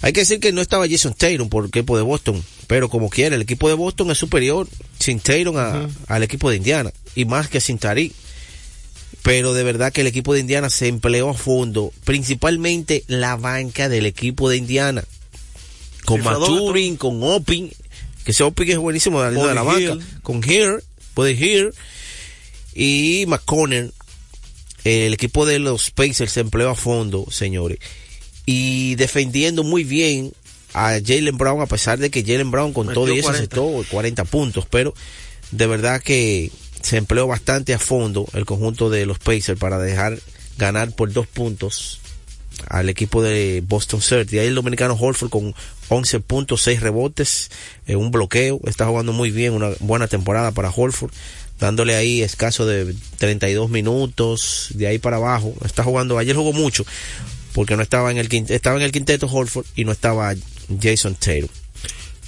Hay 0.02 0.14
que 0.14 0.22
decir 0.22 0.40
que 0.40 0.54
no 0.54 0.62
estaba 0.62 0.88
Jason 0.90 1.14
Tatum 1.14 1.50
por 1.50 1.64
el 1.66 1.68
equipo 1.70 1.98
de 1.98 2.04
Boston, 2.04 2.42
pero 2.68 2.90
como 2.90 3.10
quiera, 3.10 3.36
el 3.36 3.42
equipo 3.42 3.68
de 3.68 3.74
Boston 3.76 4.10
es 4.12 4.18
superior 4.18 4.68
sin 4.98 5.20
a- 5.58 5.82
Ujú. 5.86 5.90
al 6.08 6.24
equipo 6.24 6.50
de 6.50 6.56
Indiana, 6.56 6.92
y 7.16 7.26
más 7.26 7.50
que 7.50 7.60
sin 7.60 7.78
Tariq. 7.78 8.14
Pero 9.24 9.54
de 9.54 9.64
verdad 9.64 9.92
que 9.92 10.02
el 10.02 10.08
equipo 10.08 10.34
de 10.34 10.40
Indiana 10.40 10.70
se 10.70 10.88
empleó 10.88 11.30
a 11.30 11.34
fondo, 11.34 11.92
principalmente 12.06 13.04
la 13.08 13.36
banca 13.36 13.90
del 13.90 14.06
equipo 14.06 14.50
de 14.50 14.58
Indiana. 14.58 15.04
Con 16.06 16.24
Maturin, 16.24 16.96
con 16.96 17.22
Opin, 17.22 17.72
que 18.24 18.32
ese 18.32 18.44
Opin 18.44 18.72
es 18.72 18.78
buenísimo 18.78 19.22
de 19.22 19.32
la, 19.32 19.48
de 19.48 19.54
la 19.54 19.62
Buddy 19.62 19.88
banca, 19.88 20.06
con 20.24 20.44
Here, 20.44 20.80
Buddy 21.16 21.36
Hield 21.36 21.74
y 22.74 23.26
McConnell. 23.28 23.94
El 24.86 25.14
equipo 25.14 25.46
de 25.46 25.60
los 25.60 25.92
Pacers 25.92 26.32
se 26.32 26.40
empleó 26.40 26.70
a 26.70 26.76
fondo, 26.76 27.26
señores. 27.30 27.80
Y 28.46 28.96
defendiendo 28.96 29.64
muy 29.64 29.84
bien 29.84 30.32
a 30.74 31.00
Jalen 31.06 31.38
Brown, 31.38 31.62
a 31.62 31.66
pesar 31.66 32.00
de 32.00 32.10
que 32.10 32.24
Jalen 32.24 32.52
Brown 32.52 32.74
con 32.74 32.88
Metió 32.88 33.04
todo 33.04 33.14
y 33.14 33.20
eso 33.20 33.28
40. 33.28 33.38
aceptó 33.38 33.86
40 33.92 34.26
puntos, 34.26 34.66
pero 34.70 34.94
de 35.52 35.68
verdad 35.68 36.02
que 36.02 36.52
se 36.82 36.98
empleó 36.98 37.28
bastante 37.28 37.74
a 37.74 37.80
fondo 37.80 38.28
el 38.34 38.46
conjunto 38.46 38.90
de 38.90 39.06
los 39.06 39.20
Pacers 39.20 39.60
para 39.60 39.78
dejar 39.78 40.20
ganar 40.58 40.92
por 40.92 41.12
dos 41.12 41.28
puntos 41.28 42.00
al 42.68 42.90
equipo 42.90 43.22
de 43.22 43.64
Boston 43.66 44.02
Celtics. 44.02 44.42
Ahí 44.42 44.48
el 44.48 44.56
dominicano 44.56 44.98
Horford 45.00 45.30
con 45.30 45.56
11 45.90 46.20
puntos, 46.20 46.62
6 46.64 46.82
rebotes, 46.82 47.50
eh, 47.88 47.96
un 47.96 48.12
bloqueo. 48.12 48.60
Está 48.66 48.86
jugando 48.86 49.14
muy 49.14 49.32
bien, 49.32 49.54
una 49.54 49.70
buena 49.80 50.08
temporada 50.08 50.52
para 50.52 50.70
Horford. 50.70 51.12
Dándole 51.60 51.96
ahí 51.96 52.22
escaso 52.22 52.66
de 52.66 52.96
32 53.18 53.70
minutos, 53.70 54.70
de 54.76 54.88
ahí 54.88 54.98
para 54.98 55.18
abajo. 55.18 55.54
Está 55.66 55.84
jugando, 55.84 56.18
ayer 56.18 56.36
jugó 56.36 56.54
mucho, 56.54 56.86
porque 57.54 57.76
no 57.76 57.82
estaba 57.84 58.12
en 58.12 58.18
el 58.18 58.30
quinteto, 58.30 58.54
estaba 58.54 58.78
en 58.78 58.84
el 58.84 58.92
quinteto 58.92 59.28
Horford 59.28 59.66
y 59.76 59.84
no 59.84 59.92
estaba 59.92 60.34
Jason 60.82 61.16
Taylor. 61.16 61.50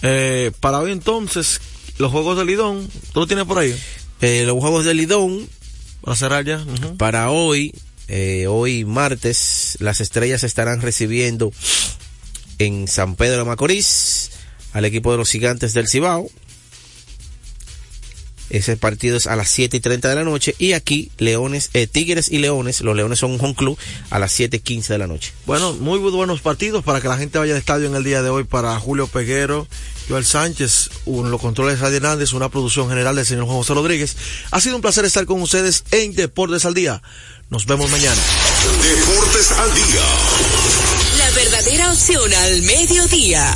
Eh, 0.02 0.52
para 0.60 0.80
hoy 0.80 0.92
entonces, 0.92 1.62
los 1.98 2.12
juegos 2.12 2.38
de 2.38 2.46
Lidón, 2.46 2.90
¿tú 3.14 3.22
lo 3.22 3.28
tienes 3.28 3.46
por 3.46 3.60
ahí? 3.60 3.74
Eh, 4.22 4.44
los 4.46 4.60
juegos 4.60 4.86
de 4.86 4.94
Lidón. 4.94 5.48
Para 6.02 6.16
cerrar 6.16 6.46
ya. 6.46 6.64
Para 6.98 7.30
hoy, 7.30 7.74
eh, 8.08 8.48
hoy 8.48 8.86
martes, 8.86 9.78
las 9.80 10.02
estrellas 10.02 10.44
estarán 10.44 10.82
recibiendo 10.82 11.52
en 12.58 12.88
San 12.88 13.16
Pedro 13.16 13.40
de 13.40 13.46
Macorís 13.46 14.32
al 14.74 14.86
equipo 14.86 15.12
de 15.12 15.18
los 15.18 15.30
gigantes 15.30 15.74
del 15.74 15.88
Cibao. 15.88 16.30
Ese 18.50 18.76
partido 18.76 19.16
es 19.16 19.28
a 19.28 19.38
las 19.38 19.50
7 19.50 19.78
y 19.78 19.80
30 19.80 20.10
de 20.10 20.16
la 20.16 20.24
noche. 20.26 20.56
Y 20.60 20.74
aquí, 20.74 21.10
Leones, 21.18 21.70
eh, 21.74 21.88
Tigres 21.88 22.30
y 22.30 22.40
Leones, 22.40 22.82
los 22.82 22.96
Leones 22.96 23.20
son 23.20 23.32
un 23.32 23.40
home 23.40 23.56
club 23.56 23.78
a 24.10 24.20
las 24.20 24.34
7 24.34 24.58
y 24.58 24.60
15 24.60 24.94
de 24.94 25.00
la 25.00 25.08
noche. 25.08 25.32
Bueno, 25.46 25.74
muy 25.74 26.00
buenos 26.00 26.42
partidos 26.42 26.84
para 26.84 27.00
que 27.00 27.08
la 27.08 27.18
gente 27.18 27.40
vaya 27.40 27.54
al 27.54 27.60
estadio 27.60 27.88
en 27.88 27.96
el 27.96 28.04
día 28.04 28.22
de 28.22 28.30
hoy 28.30 28.44
para 28.44 28.78
Julio 28.78 29.08
Peguero, 29.08 29.68
Joel 30.12 30.26
Sánchez, 30.26 30.90
un, 31.06 31.32
los 31.32 31.40
controles 31.40 31.76
de 31.76 31.84
Radio 31.84 31.96
Hernández, 31.96 32.34
una 32.34 32.50
producción 32.50 32.90
general 32.90 33.16
del 33.16 33.26
señor 33.26 33.46
Juan 33.46 33.56
José 33.56 33.74
Rodríguez. 33.74 34.18
Ha 34.52 34.60
sido 34.60 34.76
un 34.76 34.82
placer 34.82 35.06
estar 35.06 35.26
con 35.26 35.42
ustedes 35.42 35.86
en 35.92 36.14
Deportes 36.14 36.66
al 36.66 36.74
Día. 36.74 37.02
Nos 37.50 37.66
vemos 37.66 37.90
mañana. 37.90 38.22
Deportes 38.82 39.52
al 39.52 39.74
día. 39.74 40.02
La 41.18 41.32
verdadera 41.32 41.92
opción 41.94 42.34
al 42.34 42.62
mediodía. 42.64 43.56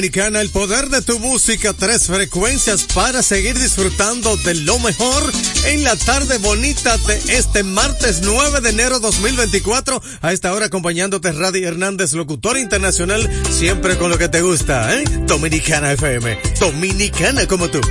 Dominicana, 0.00 0.40
el 0.40 0.48
poder 0.48 0.88
de 0.88 1.02
tu 1.02 1.18
música, 1.18 1.74
tres 1.74 2.06
frecuencias 2.06 2.84
para 2.94 3.22
seguir 3.22 3.58
disfrutando 3.58 4.34
de 4.38 4.54
lo 4.54 4.78
mejor 4.78 5.30
en 5.66 5.84
la 5.84 5.94
tarde 5.94 6.38
bonita 6.38 6.96
de 7.06 7.16
este 7.36 7.62
martes 7.64 8.22
9 8.22 8.62
de 8.62 8.70
enero 8.70 8.98
2024. 8.98 10.02
A 10.22 10.32
esta 10.32 10.54
hora 10.54 10.64
acompañándote 10.64 11.32
Radi 11.32 11.64
Hernández, 11.64 12.14
locutor 12.14 12.56
internacional, 12.56 13.28
siempre 13.50 13.98
con 13.98 14.08
lo 14.08 14.16
que 14.16 14.30
te 14.30 14.40
gusta, 14.40 14.98
¿eh? 14.98 15.04
Dominicana 15.26 15.92
FM, 15.92 16.38
dominicana 16.58 17.46
como 17.46 17.68
tú. 17.68 17.82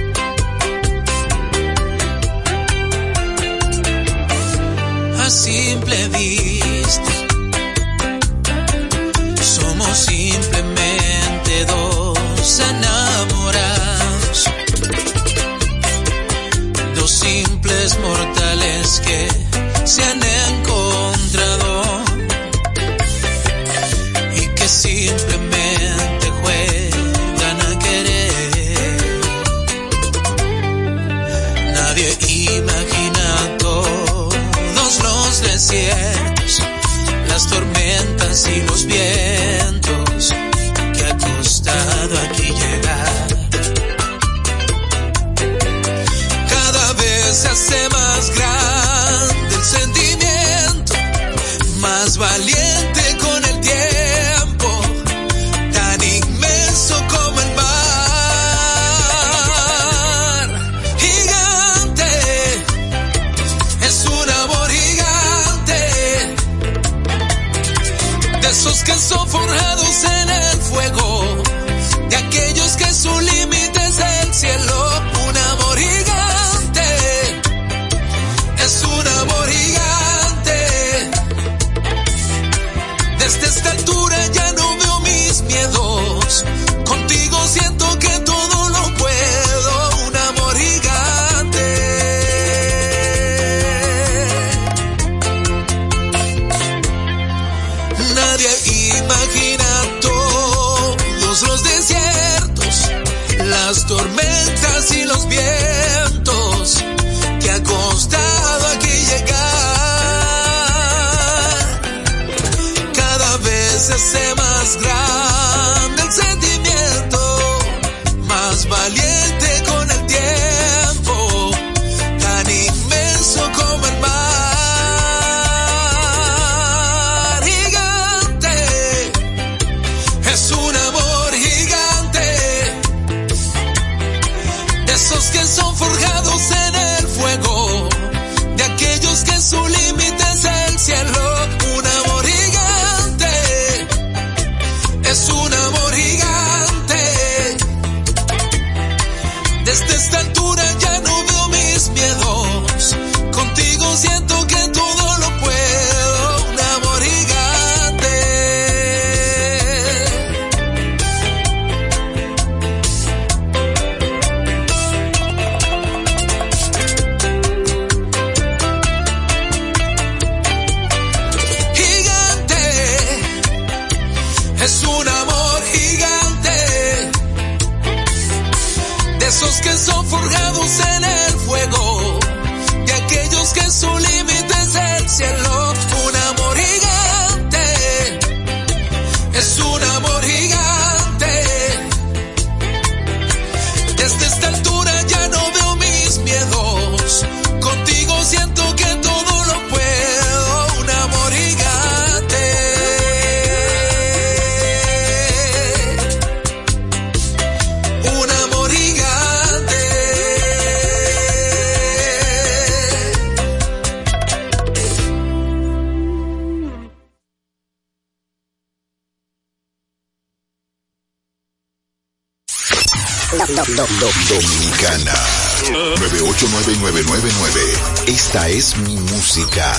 9999. 226.78 227.60
Esta 228.08 228.48
es 228.48 228.78
mi 228.78 228.96
música. 228.96 229.74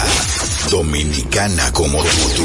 Dominicana 0.70 1.72
como 1.72 2.02
tú. 2.02 2.44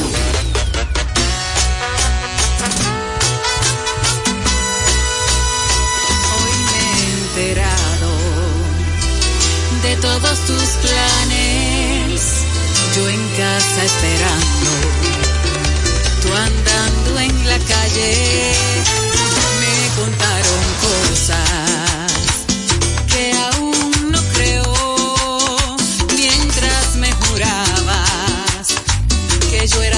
Hoy 6.32 6.56
me 6.70 6.80
he 6.92 7.50
enterado 7.50 8.12
de 9.82 9.96
todos 9.98 10.40
tus 10.46 10.70
planes. 10.84 12.22
Yo 12.96 13.10
en 13.10 13.30
casa 13.30 13.84
esperando. 13.84 14.72
Tú 16.22 16.34
andando 16.34 17.20
en 17.20 17.48
la 17.48 17.58
calle. 17.58 18.54
Me 19.60 20.04
contaron 20.04 20.64
cosas 20.82 21.65
Eso 29.66 29.82
era 29.82 29.95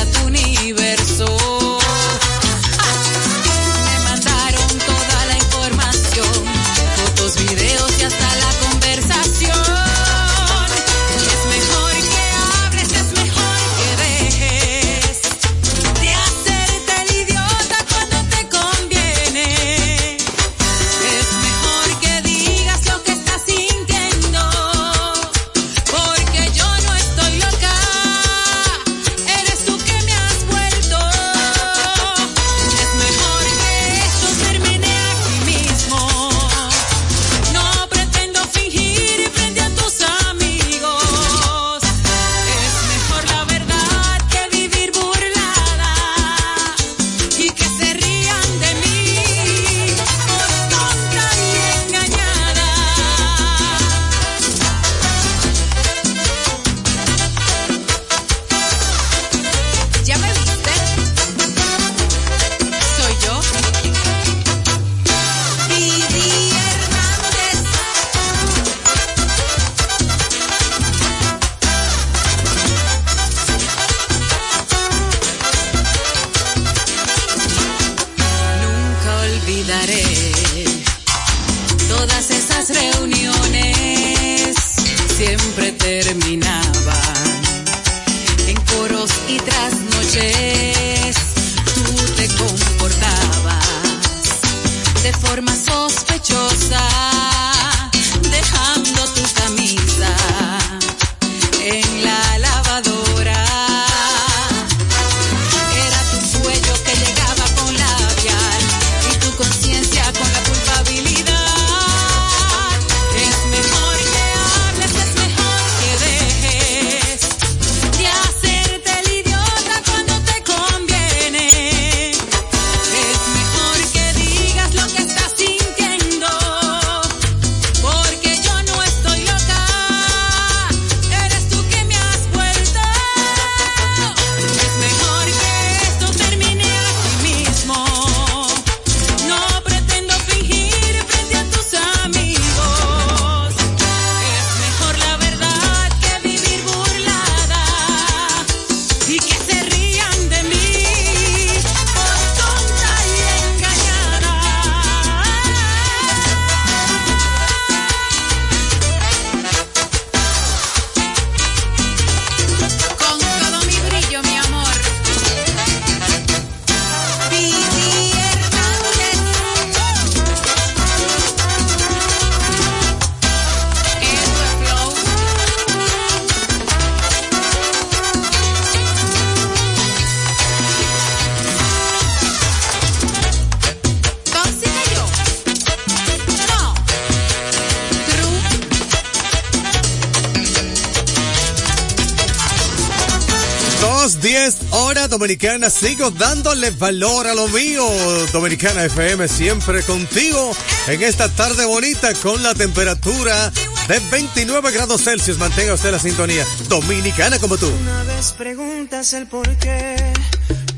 Sigo 195.28 196.10
dándole 196.10 196.72
valor 196.72 197.28
a 197.28 197.36
lo 197.36 197.50
mío. 197.50 197.86
Dominicana 198.32 198.86
FM 198.86 199.28
siempre 199.28 199.84
contigo 199.84 200.56
en 200.88 201.04
esta 201.04 201.28
tarde 201.28 201.66
bonita 201.66 202.14
con 202.14 202.42
la 202.42 202.54
temperatura 202.54 203.52
de 203.90 204.00
29 204.10 204.72
grados 204.72 205.04
Celsius. 205.04 205.38
Mantenga 205.38 205.74
usted 205.74 205.92
la 205.92 206.00
sintonía. 206.00 206.46
Dominicana 206.70 207.40
como 207.40 207.58
tú. 207.58 207.68
Una 207.68 208.04
vez 208.04 208.32
preguntas 208.38 209.12
el 209.14 209.28
por 209.28 209.54
qué, 209.58 209.98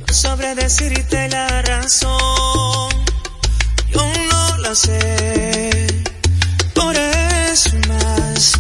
no 0.08 0.14
sabré 0.14 0.56
decirte 0.56 1.30
la 1.30 1.62
razón. 1.62 2.90
Yo 3.94 4.02
no 4.32 4.58
la 4.58 4.74
sé. 4.74 5.88
Por 6.74 6.96
eso 6.96 7.70
más, 7.88 8.54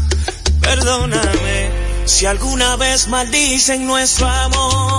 perdóname. 0.61 1.71
Si 2.05 2.27
alguna 2.27 2.75
vez 2.75 3.07
maldicen 3.07 3.87
nuestro 3.87 4.27
amor, 4.27 4.98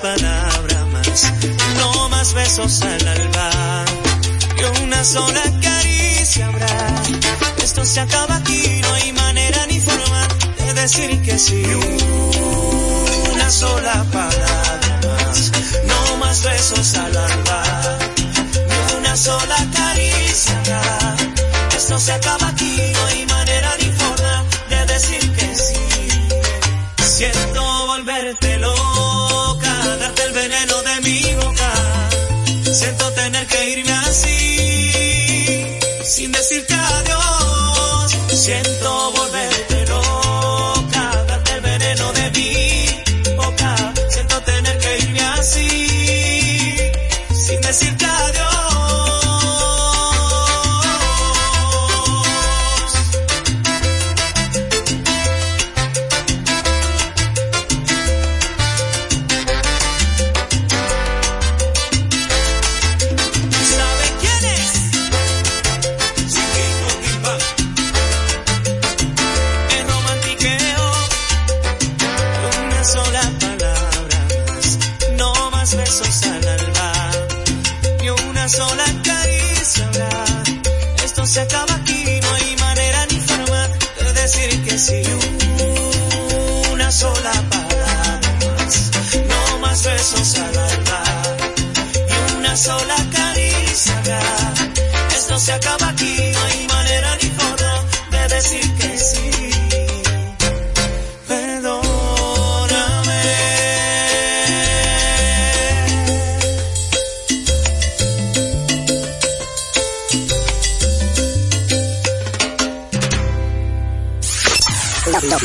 palabra 0.00 0.84
más, 0.86 1.32
no 1.78 2.08
más 2.08 2.34
besos 2.34 2.82
al 2.82 3.08
alba. 3.08 3.84
Y 4.58 4.82
una 4.82 5.04
sola 5.04 5.42
caricia 5.62 6.46
habrá. 6.46 7.02
Esto 7.62 7.84
se 7.84 8.00
acaba 8.00 8.36
aquí, 8.36 8.80
no 8.82 8.94
hay 8.94 9.12
manera 9.12 9.66
ni 9.66 9.80
forma 9.80 10.28
de 10.58 10.74
decir 10.74 11.22
que 11.22 11.38
sí. 11.38 11.62
Una 13.32 13.50
sola 13.50 14.04
palabra 14.12 15.00
más, 15.06 15.52
no 15.86 16.16
más 16.18 16.42
besos 16.42 16.94
al 16.94 17.16
alba. 17.16 17.98
Y 18.90 18.94
una 18.96 19.16
sola 19.16 19.56
caricia 19.74 20.58
habrá. 20.58 21.16
Esto 21.76 21.98
se 22.00 22.12
acaba 22.12 22.48
aquí, 22.48 22.55
Siento 38.46 38.95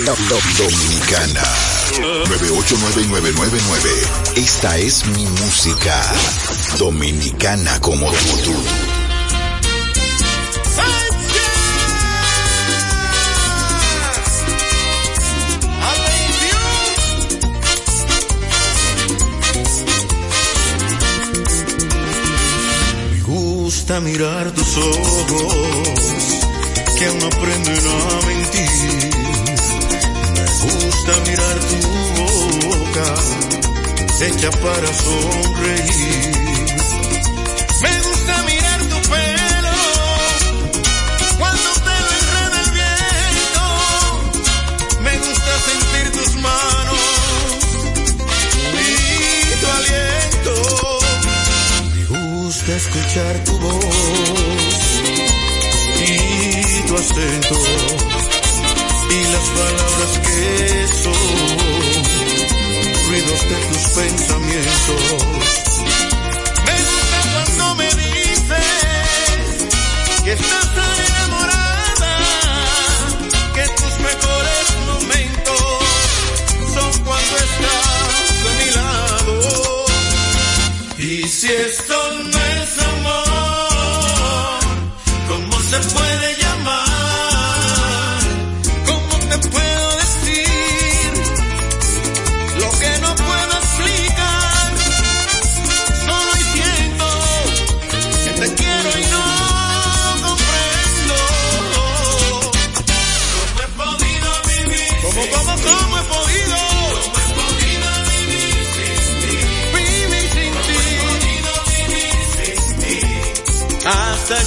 Dominicana 0.04 1.43
989999. 2.26 3.89
Esta 4.36 4.78
es 4.80 5.06
mi 5.06 5.24
música. 5.26 6.02
Dominicana 6.80 7.80
como 7.82 8.10
tú. 8.10 8.56
Me 23.12 23.22
gusta 23.22 23.99
mirar 23.99 24.52
tus 24.52 24.78
ojos 24.78 25.56
que 26.97 27.06
aún 27.06 27.24
aprenden 27.24 27.86
a 27.88 28.26
mentir. 28.26 29.21
Gusta 30.62 31.14
mirar 31.28 31.59
tu 31.70 31.78
boca 32.18 33.07
hecha 34.22 34.51
para 34.51 34.93
sonreír. 34.93 36.32
Me 37.82 37.93
gusta 38.07 38.43
mirar 38.43 38.80
tu 38.91 38.97
pelo 39.09 39.78
cuando 41.39 41.70
te 41.86 41.95
lo 42.05 42.12
enreda 42.22 42.57
el 42.66 42.72
viento. 42.80 43.66
Me 45.01 45.14
gusta 45.18 45.51
sentir 45.70 46.05
tus 46.12 46.36
manos 46.36 46.99
y 48.78 48.89
tu 49.59 49.68
aliento. 49.80 50.53
Me 51.93 52.01
gusta 52.43 52.72
escuchar 52.76 53.34
tu 53.45 53.53
voz 53.59 54.76
y 55.99 56.82
tu 56.88 56.95
acento 56.95 58.11
y 59.12 59.24
las 59.26 59.49
palabras 59.49 60.20
que 60.20 60.88
son 61.03 61.14
ruidos 63.09 63.41
de 63.49 63.55
tus 63.68 63.84
pensamientos. 63.89 65.01
Me 66.66 66.76
gusta 66.80 67.20
cuando 67.34 67.66
me 67.76 67.89
dices 67.95 68.68
que 70.24 70.32
estás 70.32 70.61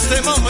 este 0.05 0.21
momento. 0.23 0.44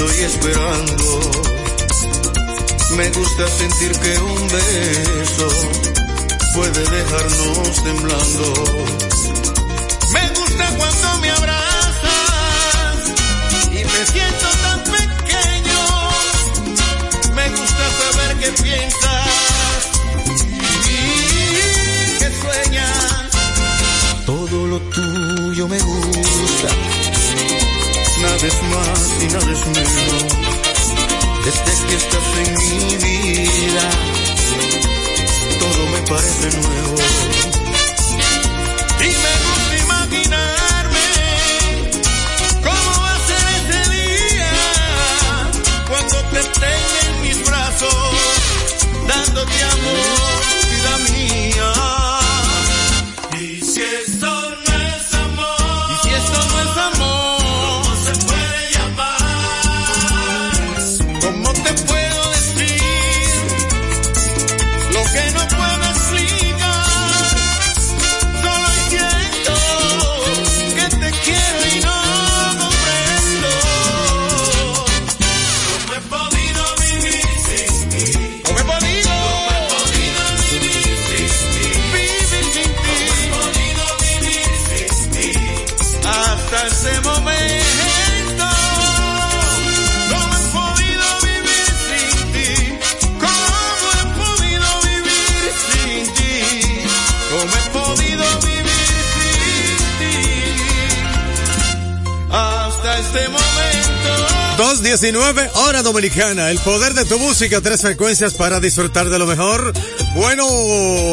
estoy 0.00 0.24
esperando. 0.24 1.20
Me 2.96 3.10
gusta 3.10 3.48
sentir 3.48 3.92
que 3.98 4.18
un 4.18 4.48
beso 4.48 5.48
puede 6.54 6.80
dejarnos 6.90 7.84
temblando. 7.84 8.54
Me 10.12 10.28
gusta 10.38 10.76
cuando 10.78 11.18
me 11.20 11.30
abrazas 11.30 12.96
y 13.72 13.84
me 13.84 14.06
siento 14.06 14.46
tan 14.62 14.84
pequeño. 14.84 15.80
Me 17.34 17.48
gusta 17.50 17.84
saber 18.00 18.36
qué 18.38 18.50
piensas 18.62 19.88
y 20.88 20.98
que 22.18 22.28
sueñas. 22.40 23.28
Todo 24.24 24.66
lo 24.66 24.78
tuyo 24.80 25.68
me 25.68 25.78
gusta 25.78 26.89
naves 28.20 28.62
más 28.62 29.00
y 29.22 29.26
naves 29.26 29.66
menos. 29.66 30.24
Desde 31.44 31.86
que 31.86 31.94
estás 31.96 32.26
en 32.44 32.50
mi 32.58 32.96
vida, 32.96 33.90
todo 35.58 35.86
me 35.86 36.00
parece 36.08 36.46
nuevo. 36.58 36.96
Y 39.00 39.08
me 39.22 39.78
imaginarme 39.82 41.08
cómo 42.62 43.02
va 43.02 43.14
a 43.14 43.26
ser 43.28 43.44
ese 43.58 43.90
día 43.90 44.52
cuando 45.88 46.16
te 46.32 46.42
tenga 46.60 47.00
en 47.08 47.22
mis 47.22 47.46
brazos, 47.46 47.94
dándote 49.08 49.62
amor, 49.64 50.40
vida 50.70 50.94
mía. 51.12 52.09
19, 104.90 105.50
hora 105.54 105.84
dominicana. 105.84 106.50
El 106.50 106.58
poder 106.58 106.94
de 106.94 107.04
tu 107.04 107.16
música, 107.20 107.60
tres 107.60 107.80
frecuencias 107.80 108.34
para 108.34 108.58
disfrutar 108.58 109.08
de 109.08 109.20
lo 109.20 109.26
mejor. 109.26 109.72
Bueno, 110.16 110.44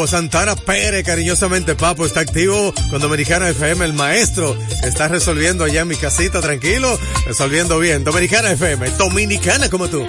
Santana 0.07 0.55
Pérez, 0.55 1.05
cariñosamente 1.05 1.75
Papo, 1.75 2.03
está 2.03 2.21
activo 2.21 2.73
con 2.89 2.99
Dominicana 2.99 3.47
FM, 3.49 3.85
el 3.85 3.93
maestro. 3.93 4.57
Está 4.83 5.09
resolviendo 5.09 5.63
allá 5.63 5.81
en 5.81 5.89
mi 5.89 5.95
casita, 5.95 6.41
tranquilo, 6.41 6.99
resolviendo 7.27 7.77
bien. 7.77 8.03
Dominicana 8.03 8.51
FM, 8.51 8.89
dominicana 8.97 9.69
como 9.69 9.87
tú. 9.87 10.03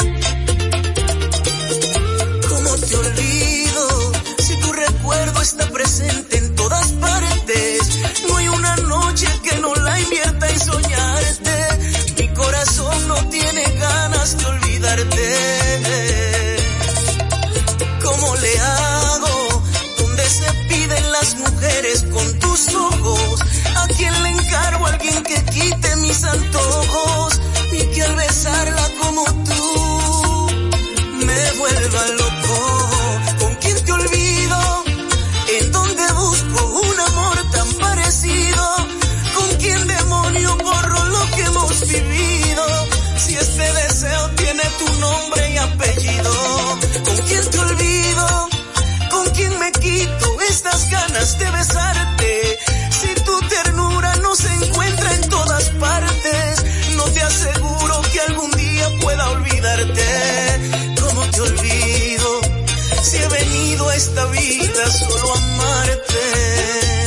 esta 63.92 64.24
vida 64.26 64.90
solo 64.90 65.34
amarte. 65.34 66.97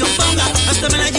hasta 0.00 0.88
me 0.90 0.98
la 0.98 1.10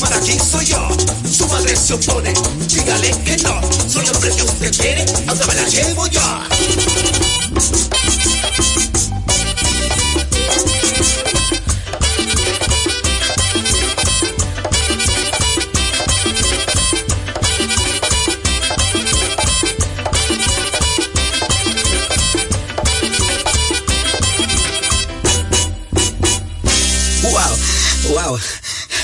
para 0.00 0.16
aquí 0.16 0.38
soy 0.38 0.66
yo. 0.66 0.88
Su 1.30 1.46
madre 1.48 1.76
se 1.76 1.94
opone, 1.94 2.32
dígale 2.68 3.10
que 3.24 3.36
no. 3.38 3.60
Soy 3.88 4.06
el 4.06 4.18
precio 4.18 4.44
que 4.60 4.70
quiere, 4.70 5.04
ahora 5.26 5.46
me 5.46 5.54
la 5.54 5.68
llevo 5.68 6.06
yo. 6.08 6.20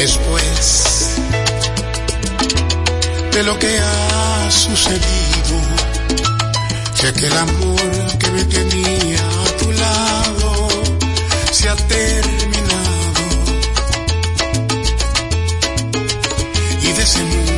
Después 0.00 1.16
de 3.32 3.42
lo 3.44 3.58
que 3.58 3.78
ha 3.78 4.50
sucedido, 4.50 5.56
sé 6.94 7.12
que 7.14 7.26
el 7.26 7.36
amor 7.36 8.18
que 8.18 8.30
me 8.30 8.44
tenía 8.44 9.18
a 9.18 9.56
tu 9.58 9.72
lado 9.72 10.68
se 11.50 11.68
ha 11.70 11.76
terminado. 11.76 13.24
Y 16.82 16.92
de 16.92 17.02
ese 17.02 17.22
mundo 17.24 17.55